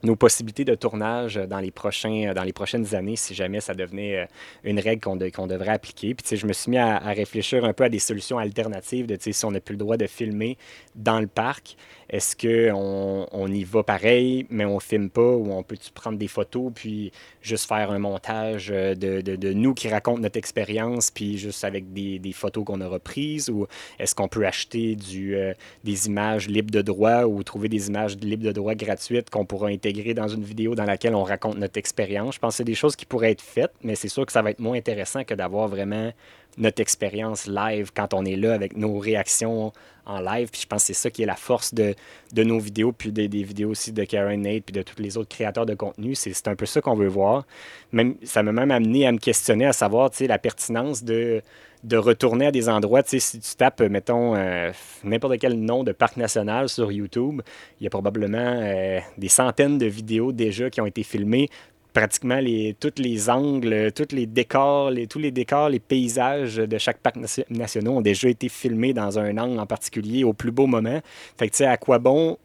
nos 0.03 0.17
possibilités 0.17 0.65
de 0.65 0.75
tournage 0.75 1.37
dans 1.37 1.61
les, 1.61 1.71
prochains, 1.71 2.33
dans 2.35 2.43
les 2.43 2.53
prochaines 2.53 2.95
années 2.95 3.17
si 3.17 3.35
jamais 3.35 3.61
ça 3.61 3.75
devenait 3.75 4.21
euh, 4.21 4.27
une 4.65 4.81
règle 4.81 5.01
qu'on, 5.01 5.19
qu'on 5.31 5.47
devrait 5.47 5.71
appliquer. 5.73 6.15
Puis, 6.15 6.37
je 6.37 6.47
me 6.47 6.53
suis 6.53 6.71
mis 6.71 6.79
à, 6.79 6.99
réfléchir 6.99 7.65
un 7.65 7.73
peu 7.73 7.85
à 7.85 7.89
des 7.89 7.99
solutions 7.99 8.39
alternatives 8.39 9.07
de 9.07 9.17
si 9.21 9.45
on 9.45 9.53
n'a 9.53 9.61
plus 9.61 9.75
le 9.75 9.79
droit 9.79 9.97
de 9.97 10.07
filmer 10.07 10.57
dans 10.95 11.21
le 11.21 11.27
parc, 11.27 11.77
est-ce 12.12 12.37
qu'on 12.37 13.26
on 13.32 13.50
y 13.50 13.64
va 13.64 13.82
pareil, 13.82 14.47
mais 14.50 14.67
on 14.67 14.79
filme 14.81 15.09
pas, 15.09 15.23
ou 15.23 15.50
on 15.50 15.62
peut 15.62 15.79
prendre 15.94 16.19
des 16.19 16.29
photos, 16.29 16.70
puis 16.75 17.10
juste 17.41 17.67
faire 17.67 17.91
un 17.91 17.98
montage 17.98 18.69
euh, 18.70 18.94
de, 18.94 19.53
nous 19.55 19.72
qui 19.72 19.89
raconte 19.89 20.20
notre 20.20 20.37
expérience, 20.37 21.10
puis 21.10 21.39
juste 21.39 21.65
avec 21.65 21.93
des, 21.94 22.20
photos 22.34 22.65
qu'on 22.65 22.82
aura 22.82 22.98
prises, 22.98 23.48
ou 23.48 23.67
est-ce 23.98 24.15
qu'on 24.15 24.29
peut 24.29 24.46
acheter 24.46 24.96
euh, 25.15 25.55
des 25.84 26.06
images 26.06 26.48
libres 26.48 26.70
de 26.70 26.82
droit 26.82 27.25
ou 27.25 27.43
trouver 27.43 27.70
des 27.70 27.89
images 27.89 28.17
libres 28.19 28.44
de 28.44 28.53
droit 28.53 28.75
gratuites 28.75 29.31
qu'on 29.31 29.46
pourra 29.46 29.69
intégrer 29.69 30.13
dans 30.13 30.29
une 30.29 30.44
vidéo 30.44 30.75
dans 30.75 30.84
laquelle 30.84 31.15
on 31.15 31.25
raconte 31.25 31.56
notre 31.56 31.79
expérience? 31.79 32.34
Je 32.34 32.41
pense 32.41 32.55
que 32.55 32.56
c'est 32.58 32.65
des 32.65 32.75
choses 32.75 32.94
qui 32.94 33.06
pourraient 33.06 33.31
être 33.31 33.43
faites, 33.43 33.72
mais 33.82 33.94
c'est 33.94 34.08
sûr 34.08 34.27
que 34.27 34.32
ça 34.32 34.43
va 34.43 34.51
être 34.51 34.60
moins 34.60 34.77
intéressant 34.77 35.25
que 35.25 35.34
d'avoir 35.34 35.67
vraiment 35.69 36.13
notre 36.58 36.82
expérience 36.82 37.46
live 37.46 37.91
quand 37.94 38.13
on 38.13 38.25
est 38.27 38.37
là 38.37 38.53
avec 38.53 38.77
nos 38.77 38.98
réactions 38.98 39.72
en 40.06 40.21
live. 40.21 40.49
Puis 40.51 40.63
je 40.63 40.67
pense 40.67 40.82
que 40.82 40.87
c'est 40.89 41.01
ça 41.01 41.11
qui 41.11 41.23
est 41.23 41.27
la 41.27 41.37
force 41.37 41.75
de, 41.75 41.94
nos 42.37 42.59
vidéos, 42.59 42.93
puis 42.93 43.13
des, 43.13 43.29
des, 43.29 43.43
vidéos 43.43 43.71
aussi 43.71 43.93
de 43.93 44.05
Karen 44.05 44.41
Nate, 44.41 44.65
puis 44.65 44.73
de 44.73 44.82
tous 44.82 45.01
les 45.01 45.17
autres 45.17 45.29
créateurs 45.29 45.67
de 45.67 45.75
contenu. 45.75 46.15
C'est 46.15 46.49
un 46.49 46.56
peu 46.56 46.67
ça 46.67 46.81
qu'on 46.81 46.94
veut 46.94 47.09
voir. 47.09 47.44
Même, 47.93 48.17
ça 48.23 48.43
m'a 48.43 48.53
même 48.53 48.71
amené 48.71 49.06
à 49.06 49.13
me 49.13 49.19
questionner, 49.19 49.67
à 49.67 49.73
savoir 49.73 50.11
la 50.21 50.39
pertinence 50.39 51.05
de, 51.05 51.43
de 51.85 51.97
retourner 51.97 52.47
à 52.47 52.51
des 52.53 52.69
endroits. 52.69 53.03
Si 53.05 53.41
tu 53.41 53.56
tapes, 53.56 53.81
mettons, 53.82 54.37
euh, 54.37 54.71
n'importe 55.05 55.39
quel 55.39 55.59
nom 55.59 55.82
de 55.85 55.93
parc 55.93 56.17
national 56.17 56.69
sur 56.69 56.93
YouTube, 56.93 57.43
il 57.81 57.85
y 57.85 57.87
a 57.87 57.91
probablement 57.91 58.39
euh, 58.39 59.01
des 59.19 59.29
centaines 59.29 59.79
de 59.79 59.87
vidéos 59.87 60.32
déjà 60.32 60.71
qui 60.71 60.81
ont 60.81 60.87
été 60.87 61.03
filmées 61.03 61.49
pratiquement 61.93 62.39
les, 62.39 62.75
tous 62.79 62.93
les 62.96 63.29
angles, 63.29 63.93
tous 63.94 64.15
les 64.15 64.27
décors, 64.27 64.91
les, 64.91 65.06
tous 65.06 65.19
les 65.19 65.31
décors, 65.31 65.69
les 65.69 65.81
paysages 65.81 66.56
de 66.56 66.79
chaque 66.79 66.99
parc 66.99 67.17
national 67.51 67.93
ont 67.93 68.01
déjà 68.01 68.29
été 68.29 68.49
filmés 68.49 68.94
dans 68.94 69.19
un 69.19 69.37
angle 69.39 69.58
en 69.58 69.67
particulier 69.67 70.25
au 70.25 70.32
plus 70.32 70.51
beau 70.51 70.67
moment. 70.67 71.01
Fait 71.39 71.49
que 71.49 71.53
tu 71.53 71.58
sais, 71.58 71.67
à 71.67 71.77
quoi 71.77 71.99
bon 71.99 72.39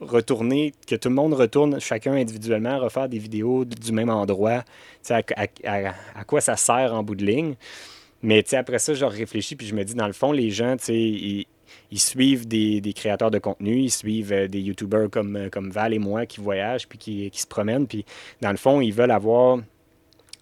retourner, 0.00 0.72
que 0.86 0.94
tout 0.94 1.08
le 1.08 1.14
monde 1.14 1.34
retourne 1.34 1.78
chacun 1.78 2.14
individuellement, 2.14 2.78
refaire 2.78 3.08
des 3.08 3.18
vidéos 3.18 3.64
du 3.64 3.92
même 3.92 4.08
endroit, 4.08 4.64
à, 5.10 5.20
à, 5.36 5.46
à, 6.14 6.24
quoi 6.24 6.40
ça 6.40 6.56
sert 6.56 6.94
en 6.94 7.02
bout 7.02 7.14
de 7.14 7.24
ligne? 7.24 7.54
Mais 8.22 8.42
après 8.54 8.78
ça, 8.78 8.94
je 8.94 9.04
réfléchis 9.04 9.56
puis 9.56 9.66
je 9.66 9.74
me 9.74 9.84
dis, 9.84 9.94
dans 9.94 10.06
le 10.06 10.12
fond, 10.12 10.32
les 10.32 10.50
gens, 10.50 10.76
tu 10.76 10.84
sais, 10.84 10.98
ils, 10.98 11.46
ils 11.90 12.00
suivent 12.00 12.46
des, 12.46 12.92
créateurs 12.94 13.30
de 13.30 13.38
contenu, 13.38 13.78
ils 13.78 13.90
suivent 13.90 14.32
euh, 14.32 14.48
des 14.48 14.60
YouTubers 14.60 15.10
comme, 15.10 15.36
euh, 15.36 15.48
comme 15.48 15.70
Val 15.70 15.92
et 15.92 15.98
moi 15.98 16.26
qui 16.26 16.40
voyagent 16.40 16.88
puis 16.88 16.98
qui, 16.98 17.30
se 17.32 17.46
promènent. 17.46 17.86
Puis 17.86 18.04
dans 18.40 18.50
le 18.50 18.56
fond, 18.56 18.80
ils 18.80 18.92
veulent 18.92 19.10
avoir 19.10 19.58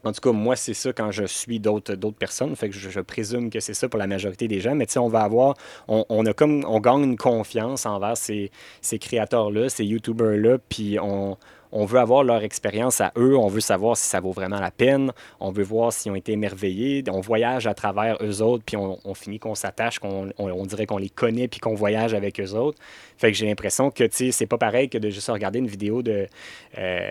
En 0.05 0.13
tout 0.13 0.21
cas, 0.21 0.33
moi, 0.33 0.57
c'est 0.57 0.75
ça 0.75 0.93
quand 0.93 1.11
je 1.11 1.25
suis 1.25 1.59
d'autres, 1.59 1.95
d'autres 1.95 2.17
personnes. 2.17 2.55
Fait 2.57 2.69
que 2.69 2.75
je, 2.75 3.01
présume 3.01 3.51
que 3.51 3.61
c'est 3.61 3.75
ça 3.75 3.89
pour 3.89 3.99
la 3.99 4.07
majorité 4.07 4.49
des 4.49 4.61
gens. 4.61 4.75
Mais 4.75 4.87
tu 4.87 4.95
sais, 4.95 4.99
on 4.99 5.09
va 5.09 5.23
avoir, 5.23 5.55
on, 5.89 6.27
a 6.27 6.33
comme, 6.33 6.65
on 6.67 6.81
gagne 6.81 7.03
une 7.03 7.17
confiance 7.17 7.87
envers 7.87 8.17
ces, 8.17 8.51
ces 8.81 8.99
créateurs-là, 8.99 9.69
ces 9.69 9.85
YouTubers-là, 9.85 10.59
puis 10.69 10.99
on, 11.01 11.37
on 11.73 11.85
veut 11.85 11.99
avoir 11.99 12.25
leur 12.25 12.43
expérience 12.43 13.01
à 13.01 13.13
eux, 13.17 13.37
on 13.37 13.49
veut 13.49 13.61
savoir 13.61 13.97
si 13.97 14.07
ça 14.07 14.21
vaut 14.21 14.33
vraiment 14.33 14.61
la 14.61 14.71
peine, 14.71 15.13
on 15.41 15.51
veut 15.51 15.63
voir 15.65 15.93
s'ils 15.93 16.11
ont 16.13 16.15
été 16.15 16.33
émerveillés, 16.33 17.05
on 17.11 17.21
voyage 17.21 17.67
à 17.67 17.75
travers 17.75 18.17
eux 18.23 18.43
autres, 18.43 18.65
puis 18.65 18.77
on, 18.77 19.15
finit 19.15 19.39
qu'on 19.39 19.55
s'attache, 19.55 19.99
qu'on 19.99 20.31
on, 20.39 20.67
dirait 20.67 20.87
qu'on 20.87 20.99
les 20.99 21.09
connaît, 21.09 21.49
puis 21.49 21.61
qu'on 21.61 21.75
voyage 21.75 22.15
avec 22.15 22.41
eux 22.41 22.53
autres. 22.53 22.79
Fait 23.17 23.33
que 23.33 23.39
j'ai 23.39 23.47
l'impression 23.47 23.91
que, 23.91 24.05
tu 24.05 24.33
c'est 24.33 24.47
pas 24.47 24.59
pareil 24.59 24.89
que 24.89 24.99
de 24.99 25.11
juste 25.11 25.29
regarder 25.29 25.59
une 25.59 25.67
vidéo 25.67 26.03
de, 26.03 26.27
euh, 26.79 27.09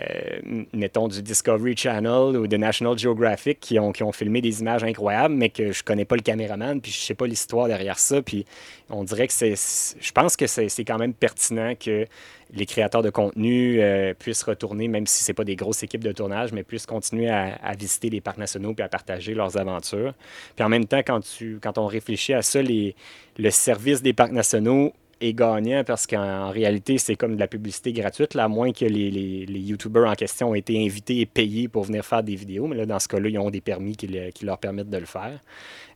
mettons, 0.72 1.08
du 1.08 1.22
Discovery 1.22 1.76
Channel 1.76 2.36
ou 2.36 2.46
de 2.46 2.56
National 2.56 2.98
Geographic 2.98 3.60
qui 3.60 3.78
ont, 3.78 3.92
qui 3.92 4.02
ont 4.02 4.12
filmé 4.12 4.40
des 4.40 4.60
images 4.60 4.84
incroyables, 4.84 5.34
mais 5.34 5.50
que 5.50 5.72
je 5.72 5.82
connais 5.82 6.04
pas 6.04 6.16
le 6.16 6.22
caméraman, 6.22 6.80
puis 6.80 6.92
je 6.92 6.98
sais 6.98 7.14
pas 7.14 7.26
l'histoire 7.26 7.68
derrière 7.68 7.98
ça, 7.98 8.22
puis 8.22 8.46
on 8.90 9.04
dirait 9.04 9.26
que 9.26 9.32
c'est... 9.32 9.54
Je 10.00 10.12
pense 10.12 10.36
que 10.36 10.46
c'est 10.46 10.84
quand 10.84 10.98
même 10.98 11.12
pertinent 11.12 11.74
que 11.78 12.06
les 12.52 12.66
créateurs 12.66 13.02
de 13.02 13.10
contenu 13.10 13.80
euh, 13.80 14.14
puissent 14.14 14.42
retourner, 14.42 14.88
même 14.88 15.06
si 15.06 15.22
ce 15.22 15.30
n'est 15.30 15.34
pas 15.34 15.44
des 15.44 15.56
grosses 15.56 15.82
équipes 15.82 16.04
de 16.04 16.12
tournage, 16.12 16.52
mais 16.52 16.62
puissent 16.62 16.86
continuer 16.86 17.28
à, 17.28 17.72
visiter 17.78 18.10
les 18.10 18.20
parcs 18.20 18.38
nationaux 18.38 18.74
et 18.78 18.82
à 18.82 18.88
partager 18.88 19.34
leurs 19.34 19.56
aventures. 19.56 20.14
Puis 20.56 20.64
en 20.64 20.68
même 20.68 20.86
temps, 20.86 20.98
quand, 20.98 21.20
tu, 21.20 21.58
quand 21.62 21.78
on 21.78 21.86
réfléchit 21.86 22.34
à 22.34 22.42
ça, 22.42 22.60
le 22.62 23.50
service 23.50 24.02
des 24.02 24.12
parcs 24.12 24.32
nationaux 24.32 24.92
est 25.20 25.34
gagnant 25.34 25.82
parce 25.84 26.06
qu'en 26.06 26.50
réalité, 26.50 26.98
c'est 26.98 27.16
comme 27.16 27.34
de 27.34 27.40
la 27.40 27.48
publicité 27.48 27.92
gratuite, 27.92 28.36
à 28.36 28.48
moins 28.48 28.72
que 28.72 28.84
les, 28.84 29.10
les, 29.10 29.60
YouTubers 29.60 30.08
en 30.08 30.14
question 30.14 30.54
aient 30.54 30.60
été 30.60 30.84
invités 30.84 31.20
et 31.20 31.26
payés 31.26 31.68
pour 31.68 31.84
venir 31.84 32.04
faire 32.04 32.22
des 32.22 32.36
vidéos. 32.36 32.66
Mais 32.66 32.76
là, 32.76 32.86
dans 32.86 32.98
ce 32.98 33.08
cas-là, 33.08 33.28
ils 33.28 33.38
ont 33.38 33.50
des 33.50 33.60
permis 33.60 33.96
qui, 33.96 34.08
leur 34.42 34.58
permettent 34.58 34.90
de 34.90 34.98
le 34.98 35.06
faire. 35.06 35.40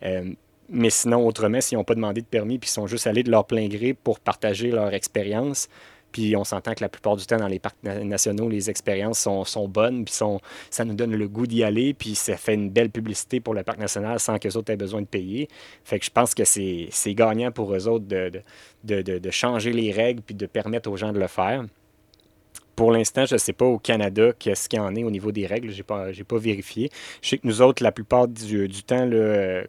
Euh, 0.03 0.33
mais 0.69 0.91
sinon, 0.91 1.27
autrement, 1.27 1.61
s'ils 1.61 1.79
n'ont 1.79 1.85
pas 1.85 1.95
demandé 1.95 2.21
de 2.21 2.27
permis 2.27 2.59
puis 2.59 2.69
ils 2.69 2.73
sont 2.73 2.87
juste 2.87 3.07
allés 3.07 3.23
de 3.23 3.31
leur 3.31 3.47
plein 3.47 3.69
gré 3.69 3.95
pour 3.95 4.21
partager 4.21 4.71
leur 4.71 4.93
expérience, 4.95 5.69
puis 6.13 6.37
on 6.37 6.45
s'entend 6.45 6.75
que 6.75 6.83
la 6.83 6.89
plupart 6.89 7.17
du 7.17 7.27
temps, 7.27 7.39
dans 7.39 7.49
les 7.49 7.59
parcs 7.59 7.83
nationaux, 7.83 8.49
les 8.49 8.71
expériences 8.71 9.21
sont, 9.21 9.69
bonnes, 9.69 10.05
puis 10.05 10.15
ça 10.71 10.85
nous 10.85 10.95
donne 10.95 11.15
le 11.15 11.29
goût 11.29 11.47
d'y 11.47 11.65
aller, 11.65 11.95
puis 11.95 12.15
ça 12.15 12.37
fait 12.37 12.55
une 12.55 12.71
belle 12.71 12.91
publicité 12.91 13.41
pour 13.41 13.55
le 13.55 13.63
parc 13.63 13.79
national 13.79 14.21
sans 14.21 14.39
qu'eux 14.39 14.57
autres 14.57 14.73
aient 14.73 14.77
besoin 14.77 15.01
de 15.01 15.07
payer. 15.07 15.49
Fait 15.85 15.99
que 15.99 16.05
je 16.05 16.11
pense 16.11 16.35
que 16.35 16.45
c'est 16.45 17.15
gagnant 17.15 17.51
pour 17.51 17.75
eux 17.75 17.89
autres 17.89 18.07
de, 18.07 18.43
de 18.85 19.31
changer 19.31 19.73
les 19.73 19.91
règles, 19.93 20.23
puis 20.23 20.35
de 20.35 20.47
permettre 20.47 20.91
aux 20.91 20.97
gens 20.97 21.13
de 21.13 21.19
le 21.19 21.29
faire. 21.29 21.65
Pour 22.77 22.91
l'instant, 22.91 23.27
je 23.27 23.35
ne 23.35 23.39
sais 23.39 23.53
pas 23.53 23.65
au 23.65 23.79
Canada 23.79 24.33
qu'est-ce 24.39 24.69
qu'il 24.69 24.79
y 24.79 24.83
en 24.83 24.95
est 24.95 25.05
au 25.05 25.11
niveau 25.11 25.33
des 25.33 25.47
règles. 25.47 25.71
Je 25.71 25.79
n'ai 25.79 25.83
pas, 25.83 26.07
pas 26.27 26.39
vérifié. 26.39 26.91
Je 27.21 27.31
sais 27.31 27.39
que 27.39 27.47
nous 27.47 27.61
autres, 27.61 27.83
la 27.83 27.93
plupart 27.93 28.29
du, 28.29 28.69
temps, 28.83 29.09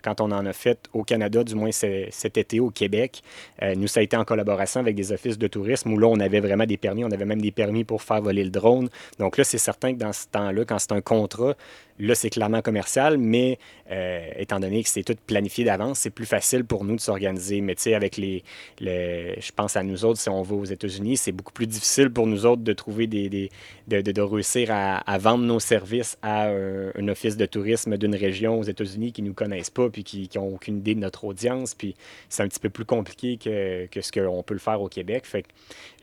quand 0.02 0.22
on 0.22 0.32
en 0.32 0.46
a 0.46 0.54
fait 0.54 0.80
au 0.94 1.04
Canada, 1.04 1.44
du 1.44 1.56
moins 1.56 1.72
cet 1.72 2.38
été 2.38 2.60
au 2.60 2.70
Québec, 2.70 3.22
euh, 3.62 3.76
nous, 3.76 3.88
ça 3.88 4.00
a 4.00 4.04
été 4.04 4.16
en 4.16 4.24
collaboration 4.24 4.80
avec 4.80 4.96
des 4.96 5.12
offices 5.12 5.38
de 5.38 5.48
tourisme 5.48 5.92
où 5.92 5.98
là, 5.98 6.08
on 6.08 6.20
avait 6.20 6.40
vraiment 6.40 6.66
des 6.66 6.78
permis. 6.78 7.04
On 7.04 7.12
avait 7.12 7.26
même 7.26 7.42
des 7.42 7.52
permis 7.52 7.84
pour 7.84 8.02
faire 8.02 8.22
voler 8.22 8.44
le 8.44 8.50
drone. 8.50 8.90
Donc 9.20 9.38
là, 9.38 9.44
c'est 9.44 9.58
certain 9.58 9.94
que 9.94 10.00
dans 10.00 10.14
ce 10.14 10.28
temps-là, 10.32 10.66
quand 10.66 10.80
c'est 10.80 10.94
un 10.94 11.02
contrat, 11.02 11.56
Là, 12.00 12.16
c'est 12.16 12.32
clairement 12.32 12.62
commercial, 12.62 13.18
mais 13.20 13.60
euh, 13.92 14.28
étant 14.38 14.60
donné 14.60 14.84
que 14.84 14.90
c'est 14.90 15.04
tout 15.04 15.16
planifié 15.28 15.64
d'avance, 15.64 16.00
c'est 16.00 16.10
plus 16.10 16.26
facile 16.26 16.66
pour 16.66 16.86
nous 16.86 16.96
de 16.96 17.02
s'organiser. 17.02 17.62
Mais 17.62 17.76
tu 17.76 17.84
sais, 17.84 17.94
avec 17.94 18.18
les, 18.18 18.44
Je 18.80 19.52
pense 19.56 19.78
à 19.78 19.84
nous 19.84 20.04
autres, 20.04 20.20
si 20.20 20.30
on 20.30 20.42
va 20.42 20.56
aux 20.56 20.66
États-Unis, 20.66 21.18
c'est 21.18 21.32
beaucoup 21.32 21.54
plus 21.54 21.68
difficile 21.68 22.10
pour 22.10 22.26
nous 22.26 22.46
autres 22.46 22.64
de 22.64 22.74
trouver 22.74 22.93
de, 23.08 24.22
réussir 24.22 24.70
à, 24.72 25.18
vendre 25.18 25.44
nos 25.44 25.60
services 25.60 26.18
à 26.22 26.48
un, 26.48 27.08
office 27.08 27.38
de 27.38 27.46
tourisme 27.46 27.98
d'une 27.98 28.16
région 28.16 28.60
aux 28.60 28.64
États-Unis 28.64 29.12
qui 29.12 29.22
ne 29.22 29.28
nous 29.28 29.34
connaissent 29.34 29.70
pas 29.70 29.90
puis 29.90 30.04
qui 30.04 30.30
n'ont 30.36 30.56
aucune 30.56 30.78
idée 30.78 30.96
de 30.96 31.00
notre 31.00 31.26
audience. 31.26 31.76
Puis 31.76 31.96
c'est 32.30 32.44
un 32.44 32.48
petit 32.48 32.60
peu 32.60 32.70
plus 32.70 32.86
compliqué 32.86 33.38
que, 33.38 33.88
que 33.88 34.02
ce 34.02 34.12
qu'on 34.12 34.44
peut 34.44 34.54
le 34.54 34.60
faire 34.60 34.82
au 34.82 34.88
Québec. 34.88 35.26
Fait 35.26 35.44
que 35.44 35.50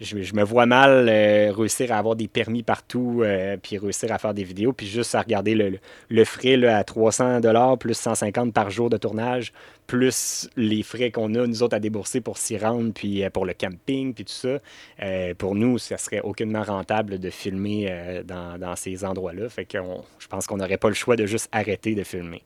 je, 0.00 0.35
me 0.35 0.42
vois 0.42 0.66
mal 0.66 1.09
euh, 1.09 1.52
réussir 1.52 1.92
à 1.92 1.99
avoir 1.99 2.16
des 2.16 2.28
permis 2.28 2.62
partout 2.62 3.23
euh, 3.23 3.56
puis 3.56 3.78
réussir 3.78 4.12
à 4.12 4.18
faire 4.18 4.35
des 4.35 4.44
vidéos 4.44 4.73
puis 4.73 4.87
juste 4.87 5.14
à 5.14 5.20
regarder 5.20 5.54
le 5.54 5.78
le 6.09 6.25
frais 6.25 6.56
là, 6.56 6.78
à 6.78 6.85
300 6.85 7.40
plus 7.78 7.94
150 7.94 8.52
par 8.52 8.70
jour 8.70 8.90
de 8.90 8.97
tournage, 8.97 9.52
plus 9.90 10.49
les 10.56 10.85
frais 10.85 11.11
qu'on 11.11 11.35
a, 11.35 11.44
nous 11.49 11.64
autres, 11.64 11.75
à 11.75 11.80
débourser 11.80 12.20
pour 12.20 12.38
s'y 12.38 12.56
rendre, 12.56 12.92
puis 12.92 13.25
euh, 13.25 13.30
pour 13.30 13.44
le 13.44 13.54
camping, 13.54 14.14
puis 14.14 14.25
tout 14.25 14.32
ça. 14.32 14.61
Euh, 15.02 15.35
pour 15.35 15.56
nous, 15.56 15.78
ça 15.78 15.99
serait 15.99 16.20
aucunement 16.20 16.62
rentable 16.62 17.18
de 17.18 17.28
filmer 17.28 17.88
euh, 17.90 18.23
dans, 18.23 18.76
ces 18.76 19.04
endroits-là. 19.04 19.49
Fait 19.49 19.64
que 19.64 19.78
je 20.20 20.28
pense 20.28 20.47
qu'on 20.47 20.59
n'aurait 20.59 20.76
pas 20.76 20.90
le 20.90 20.94
choix 20.94 21.16
de 21.16 21.26
juste 21.26 21.49
arrêter 21.50 21.97
de 21.97 22.04
filmer. 22.04 22.44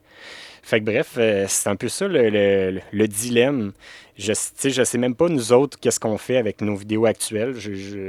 Fait 0.64 0.80
que 0.80 0.86
bref, 0.86 1.16
euh, 1.18 1.44
c'est 1.46 1.68
un 1.68 1.76
peu 1.76 1.90
ça 1.90 2.08
le, 2.08 3.06
dilemme. 3.06 3.72
Je 4.16 4.32
ne 4.32 4.70
je 4.70 4.82
sais 4.82 4.96
même 4.96 5.14
pas, 5.14 5.28
nous 5.28 5.52
autres, 5.52 5.78
qu'est-ce 5.78 6.00
qu'on 6.00 6.16
fait 6.16 6.38
avec 6.38 6.62
nos 6.62 6.74
vidéos 6.74 7.04
actuelles. 7.04 7.54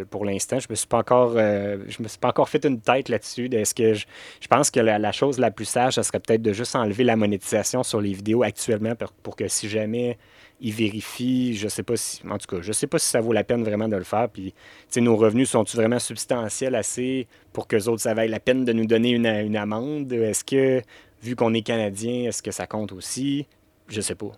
pour 0.10 0.24
l'instant, 0.24 0.60
je 0.60 0.68
me 0.70 0.76
suis 0.76 0.88
pas 0.88 1.00
encore 1.00 1.34
euh, 1.36 1.80
je 1.90 2.02
me 2.02 2.08
suis 2.08 2.18
pas 2.18 2.30
encore 2.30 2.48
fait 2.48 2.64
une 2.64 2.80
tête 2.80 3.10
là-dessus. 3.10 3.50
Est-ce 3.52 3.76
que 3.76 3.94
je, 3.94 4.06
pense 4.50 4.72
que 4.72 4.80
la, 4.80 5.12
chose 5.12 5.38
la 5.38 5.52
plus 5.52 5.66
sage, 5.66 5.96
ce 5.96 6.04
serait 6.04 6.22
peut-être 6.22 6.42
de 6.42 6.54
juste 6.54 6.78
enlever 6.78 7.04
la 7.04 7.18
monétisation 7.18 7.84
sur 7.84 8.00
les 8.00 8.14
vidéos 8.14 8.42
actuellement 8.42 8.94
pour, 9.22 9.36
que 9.36 9.50
si 9.50 9.68
jamais 9.68 10.18
ils 10.62 10.72
vérifient, 10.72 11.56
je 11.56 11.68
sais 11.68 11.84
pas 11.84 11.98
si. 11.98 12.22
En 12.26 12.38
tout 12.38 12.56
cas, 12.56 12.62
je 12.62 12.72
sais 12.72 12.88
pas 12.88 13.00
si 13.00 13.08
ça 13.08 13.20
vaut 13.20 13.34
la 13.34 13.44
peine 13.44 13.66
vraiment 13.66 13.90
de 13.90 13.98
le 13.98 14.06
faire. 14.06 14.30
Puis, 14.30 14.54
nos 14.96 15.18
revenus 15.18 15.50
sont-ils 15.50 15.76
vraiment 15.76 16.00
substantiels 16.00 16.76
assez 16.76 17.28
pour 17.52 17.68
que 17.68 17.76
autres, 17.90 18.02
ça 18.02 18.14
vaille 18.14 18.30
la 18.30 18.40
peine 18.40 18.64
de 18.64 18.72
nous 18.72 18.86
donner 18.86 19.10
une, 19.10 19.28
une 19.28 19.58
amende? 19.58 20.14
Est-ce 20.14 20.46
que 20.46 20.82
vu 21.26 21.36
qu'on 21.36 21.54
est 21.54 21.62
Canadien, 21.62 22.30
est-ce 22.30 22.44
que 22.44 22.52
ça 22.52 22.68
compte 22.68 22.92
aussi? 22.92 23.48
Je 23.88 24.00
sais 24.00 24.16
pas. 24.16 24.32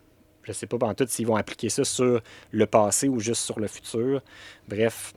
Je 0.43 0.53
sais 0.53 0.65
pas 0.65 0.77
en 0.87 0.93
tout 0.93 1.05
s'ils 1.07 1.27
vont 1.27 1.35
appliquer 1.35 1.67
ça 1.67 1.83
sur 1.83 2.21
le 2.51 2.65
passé 2.65 3.09
ou 3.09 3.19
juste 3.19 3.43
sur 3.43 3.59
le 3.59 3.67
futur. 3.67 4.21
Bref, 4.69 5.13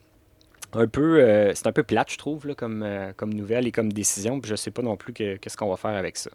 un 0.73 0.87
peu, 0.87 1.21
euh, 1.21 1.53
c'est 1.55 1.67
un 1.67 1.73
peu 1.73 1.83
plate, 1.83 2.13
je 2.13 2.19
trouve, 2.19 2.47
là, 2.47 2.55
comme, 2.55 2.83
euh, 2.83 3.13
comme 3.17 3.35
nouvelle 3.35 3.67
et 3.67 3.73
comme 3.73 3.93
décision. 3.93 4.41
Puis 4.41 4.51
je 4.51 4.57
sais 4.57 4.71
pas 4.71 4.83
non 4.83 4.97
plus 4.97 5.13
qu'est-ce 5.13 5.57
qu'on 5.57 5.69
va 5.69 5.77
faire 5.77 5.91
avec 5.91 6.17
ça. 6.17 6.31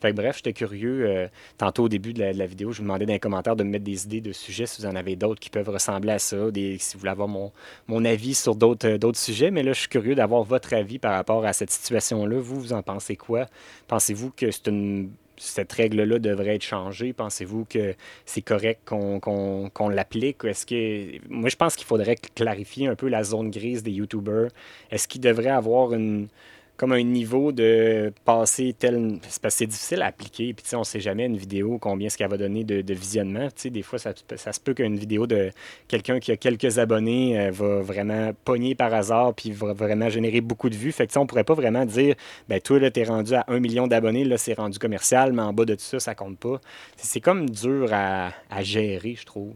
Fait 0.00 0.10
que 0.10 0.16
bref, 0.16 0.36
j'étais 0.36 0.52
curieux. 0.52 1.06
Euh, 1.06 1.28
tantôt 1.58 1.84
au 1.84 1.88
début 1.88 2.12
de 2.12 2.22
la, 2.22 2.46
vidéo, 2.46 2.72
je 2.72 2.78
vous 2.78 2.84
demandais 2.84 3.06
dans 3.06 3.12
les 3.12 3.20
commentaires 3.20 3.56
de 3.56 3.64
me 3.64 3.70
mettre 3.70 3.84
des 3.84 4.04
idées 4.04 4.20
de 4.20 4.32
sujets 4.32 4.66
si 4.66 4.80
vous 4.80 4.86
en 4.86 4.94
avez 4.96 5.16
d'autres 5.16 5.40
qui 5.40 5.50
peuvent 5.50 5.68
ressembler 5.68 6.12
à 6.12 6.18
ça, 6.18 6.36
si 6.54 6.78
vous 6.94 7.00
voulez 7.00 7.10
avoir 7.10 7.28
mon, 7.28 7.52
mon 7.88 8.04
avis 8.04 8.34
sur 8.34 8.54
d'autres, 8.54 8.96
d'autres 8.96 9.18
sujets. 9.18 9.50
Mais 9.50 9.62
là, 9.62 9.72
je 9.72 9.80
suis 9.80 9.88
curieux 9.88 10.14
d'avoir 10.14 10.44
votre 10.44 10.72
avis 10.74 10.98
par 10.98 11.12
rapport 11.12 11.44
à 11.44 11.52
cette 11.52 11.70
situation-là. 11.70 12.38
Vous, 12.40 12.60
vous 12.60 12.72
en 12.72 12.82
pensez 12.82 13.16
quoi? 13.16 13.46
Pensez-vous 13.88 14.30
que 14.30 14.50
c'est 14.50 14.68
une 14.68 15.10
cette 15.36 15.72
règle-là 15.72 16.18
devrait 16.18 16.56
être 16.56 16.62
changée? 16.64 17.12
Pensez-vous 17.12 17.64
que 17.64 17.94
c'est 18.26 18.42
correct 18.42 18.80
qu'on 18.84 19.88
l'applique? 19.88 20.44
Est-ce 20.44 20.66
que 20.66 21.18
moi 21.28 21.48
je 21.48 21.56
pense 21.56 21.76
qu'il 21.76 21.86
faudrait 21.86 22.16
clarifier 22.34 22.86
un 22.86 22.94
peu 22.94 23.08
la 23.08 23.24
zone 23.24 23.50
grise 23.50 23.82
des 23.82 23.92
YouTubers. 23.92 24.50
Est-ce 24.90 25.08
qu'il 25.08 25.20
devrait 25.20 25.50
avoir 25.50 25.92
une 25.94 26.28
comme 26.76 26.92
un 26.92 27.02
niveau 27.02 27.52
de 27.52 28.12
passer 28.24 28.74
tel. 28.76 29.18
C'est 29.28 29.40
parce 29.40 29.54
que 29.54 29.58
c'est 29.58 29.66
difficile 29.66 30.02
à 30.02 30.06
appliquer. 30.06 30.52
Puis, 30.54 30.64
tu 30.64 30.70
sais, 30.70 30.76
on 30.76 30.84
sait 30.84 31.00
jamais 31.00 31.26
une 31.26 31.36
vidéo 31.36 31.78
combien 31.78 32.08
ce 32.08 32.16
qu'elle 32.16 32.30
va 32.30 32.36
donner 32.36 32.64
de, 32.64 32.94
visionnement. 32.94 33.46
Tu 33.48 33.62
sais, 33.62 33.70
des 33.70 33.82
fois, 33.82 33.98
ça, 33.98 34.12
se 34.14 34.60
peut 34.60 34.74
qu'une 34.74 34.96
vidéo 34.96 35.26
de 35.26 35.50
quelqu'un 35.88 36.18
qui 36.18 36.32
a 36.32 36.36
quelques 36.36 36.78
abonnés 36.78 37.38
euh, 37.38 37.50
va 37.50 37.80
vraiment 37.80 38.32
pogner 38.44 38.74
par 38.74 38.92
hasard 38.92 39.34
puis 39.34 39.52
va 39.52 39.72
vraiment 39.72 40.08
générer 40.08 40.40
beaucoup 40.40 40.68
de 40.68 40.74
vues. 40.74 40.92
Fait 40.92 41.06
que, 41.06 41.12
tu 41.12 41.14
sais, 41.14 41.18
on 41.20 41.26
pourrait 41.26 41.44
pas 41.44 41.54
vraiment 41.54 41.84
dire, 41.84 42.16
ben 42.48 42.60
toi, 42.60 42.78
là, 42.78 42.90
t'es 42.90 43.04
rendu 43.04 43.34
à 43.34 43.44
un 43.48 43.60
million 43.60 43.86
d'abonnés, 43.86 44.24
là, 44.24 44.38
c'est 44.38 44.54
rendu 44.54 44.78
commercial, 44.78 45.32
mais 45.32 45.42
en 45.42 45.52
bas 45.52 45.64
de 45.64 45.74
tout 45.74 45.80
ça, 45.80 46.00
ça 46.00 46.14
compte 46.14 46.38
pas. 46.38 46.60
C'est 46.96 47.20
comme 47.20 47.48
dur 47.48 47.92
à 47.92 48.62
gérer, 48.62 49.14
je 49.18 49.24
trouve. 49.24 49.54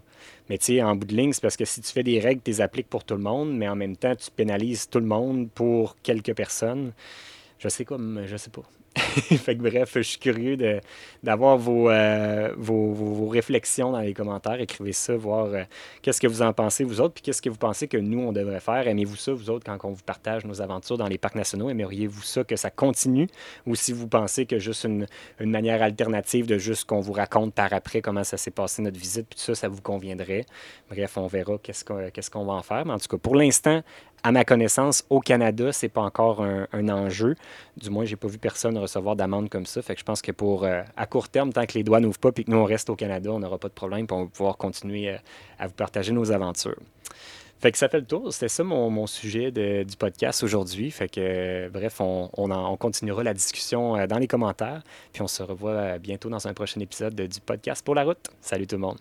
Mais 0.49 0.59
tu 0.59 0.67
sais, 0.67 0.83
en 0.83 0.97
bout 0.97 1.07
de 1.07 1.15
ligne, 1.15 1.33
c'est 1.33 1.43
parce 1.43 1.57
que 1.57 1.65
si 1.65 1.81
tu 1.81 1.93
fais 1.93 2.03
des 2.03 2.21
règles, 2.21 2.41
tu 2.43 2.51
les 2.51 2.61
appliques 2.61 2.89
pour 2.89 3.05
tout 3.05 3.15
le 3.15 3.23
monde, 3.23 3.57
mais 3.57 3.69
en 3.69 3.77
même 3.77 3.97
temps, 3.97 4.15
tu 4.17 4.31
pénalises 4.31 4.89
tout 4.89 5.01
le 5.01 5.07
monde 5.07 5.51
pour 5.51 5.97
quelques 6.03 6.35
personnes. 6.35 6.93
Je 7.59 7.69
sais 7.69 7.85
comme, 7.85 8.23
je 8.27 8.37
sais 8.37 8.51
pas. 8.51 8.63
bref, 9.59 9.93
je 9.95 10.01
suis 10.01 10.19
curieux 10.19 10.57
d'avoir 11.23 11.59
euh, 11.69 12.53
vos, 12.57 13.29
réflexions 13.29 13.93
dans 13.93 14.01
les 14.01 14.15
commentaires. 14.15 14.61
Écrivez 14.61 14.93
ça, 14.93 15.17
voir 15.17 15.47
euh, 15.47 15.63
qu'est-ce 16.03 16.21
que 16.21 16.27
vous 16.27 16.43
en 16.43 16.53
pensez, 16.53 16.85
vous 16.85 17.01
autres, 17.01 17.15
puis 17.15 17.23
qu'est-ce 17.23 17.43
que 17.43 17.51
vous 17.51 17.59
pensez 17.59 17.89
que 17.89 17.97
nous, 17.97 18.21
on 18.21 18.33
devrait 18.33 18.61
faire. 18.61 18.87
Aimez-vous 18.87 19.17
ça, 19.17 19.33
vous 19.33 19.51
autres, 19.51 19.65
quand 19.65 19.89
on 19.89 19.93
vous 19.93 20.03
partage 20.03 20.45
nos 20.45 20.61
aventures 20.61 20.99
dans 20.99 21.09
les 21.09 21.19
parcs 21.19 21.35
nationaux? 21.35 21.71
Aimeriez-vous 21.71 22.23
ça, 22.23 22.45
que 22.45 22.57
ça 22.57 22.71
continue? 22.71 23.29
Ou 23.67 23.75
si 23.75 23.93
vous 23.93 24.09
pensez 24.09 24.47
que 24.47 24.59
juste 24.59 24.85
une, 24.85 25.07
manière 25.41 25.83
alternative 25.83 26.47
de 26.47 26.59
juste 26.59 26.85
qu'on 26.85 27.01
vous 27.01 27.13
raconte 27.13 27.55
par 27.55 27.73
après 27.73 28.01
comment 28.01 28.25
ça 28.25 28.37
s'est 28.37 28.51
passé 28.51 28.83
notre 28.83 28.99
visite, 28.99 29.27
puis 29.29 29.39
tout 29.39 29.45
ça, 29.45 29.55
ça 29.55 29.69
vous 29.69 29.81
conviendrait? 29.81 30.45
Bref, 30.91 31.17
on 31.17 31.27
verra 31.27 31.59
qu'est-ce 31.63 31.85
qu'on 31.85 32.45
va 32.45 32.53
en 32.53 32.63
faire. 32.63 32.85
Mais 32.87 32.93
en 32.93 32.99
tout 32.99 33.09
cas, 33.09 33.19
pour 33.19 33.37
l'instant, 33.37 33.83
à 34.23 34.33
ma 34.33 34.45
connaissance, 34.45 35.05
au 35.11 35.21
Canada, 35.21 35.73
c'est 35.73 35.89
pas 35.89 36.03
encore 36.03 36.43
un, 36.43 36.89
enjeu. 36.89 37.37
Du 37.77 37.91
moins, 37.91 38.05
j'ai 38.05 38.17
pas 38.17 38.29
vu 38.29 38.39
personne 38.39 38.77
recevoir 38.79 39.17
d'amende 39.17 39.49
comme 39.49 39.67
ça. 39.67 39.83
Fait 39.83 39.95
que 39.95 40.01
je 40.01 40.05
pense 40.05 40.23
que 40.23 40.33
pour 40.33 40.65
euh, 40.65 40.83
à 40.97 41.07
court 41.07 41.29
terme, 41.29 41.53
tant 41.53 41.67
que 41.67 41.75
les 41.75 41.85
doigts 41.85 42.01
n'ouvrent 42.01 42.19
pas 42.19 42.31
et 42.37 42.45
que 42.45 42.51
nous 42.51 42.57
on 42.57 42.65
reste 42.65 42.91
au 42.91 42.97
Canada, 42.97 43.31
on 43.31 43.39
n'aura 43.39 43.59
pas 43.59 43.69
de 43.69 43.75
problème. 43.75 44.07
Pour 44.07 44.29
pouvoir 44.29 44.57
continuer 44.57 45.11
euh, 45.11 45.17
à 45.59 45.67
vous 45.67 45.75
partager 45.75 46.13
nos 46.13 46.33
aventures. 46.33 46.79
Fait 47.61 47.73
que 47.73 47.79
ça 47.79 47.89
fait 47.89 47.99
le 47.99 48.07
tour. 48.07 48.33
C'était 48.33 48.49
ça 48.49 48.63
mon, 48.63 48.89
mon 48.89 49.07
sujet 49.07 49.51
du 49.51 49.97
podcast 49.97 50.45
aujourd'hui. 50.45 50.91
Fait 50.93 51.09
que, 51.09 51.21
euh, 51.21 51.69
bref, 51.71 52.01
on, 52.01 52.31
on, 52.37 52.77
continuera 52.77 53.25
la 53.25 53.35
discussion 53.35 54.07
dans 54.07 54.19
les 54.19 54.29
commentaires. 54.29 54.83
Puis 55.13 55.23
on 55.23 55.29
se 55.29 55.43
revoit 55.43 55.99
bientôt 55.99 56.29
dans 56.29 56.47
un 56.47 56.55
prochain 56.55 56.81
épisode 56.81 57.15
de- 57.15 57.27
du 57.27 57.41
podcast 57.41 57.85
pour 57.85 57.97
la 57.97 58.05
route. 58.05 58.29
Salut 58.41 58.67
tout 58.67 58.77
le 58.77 58.83
monde. 58.83 58.99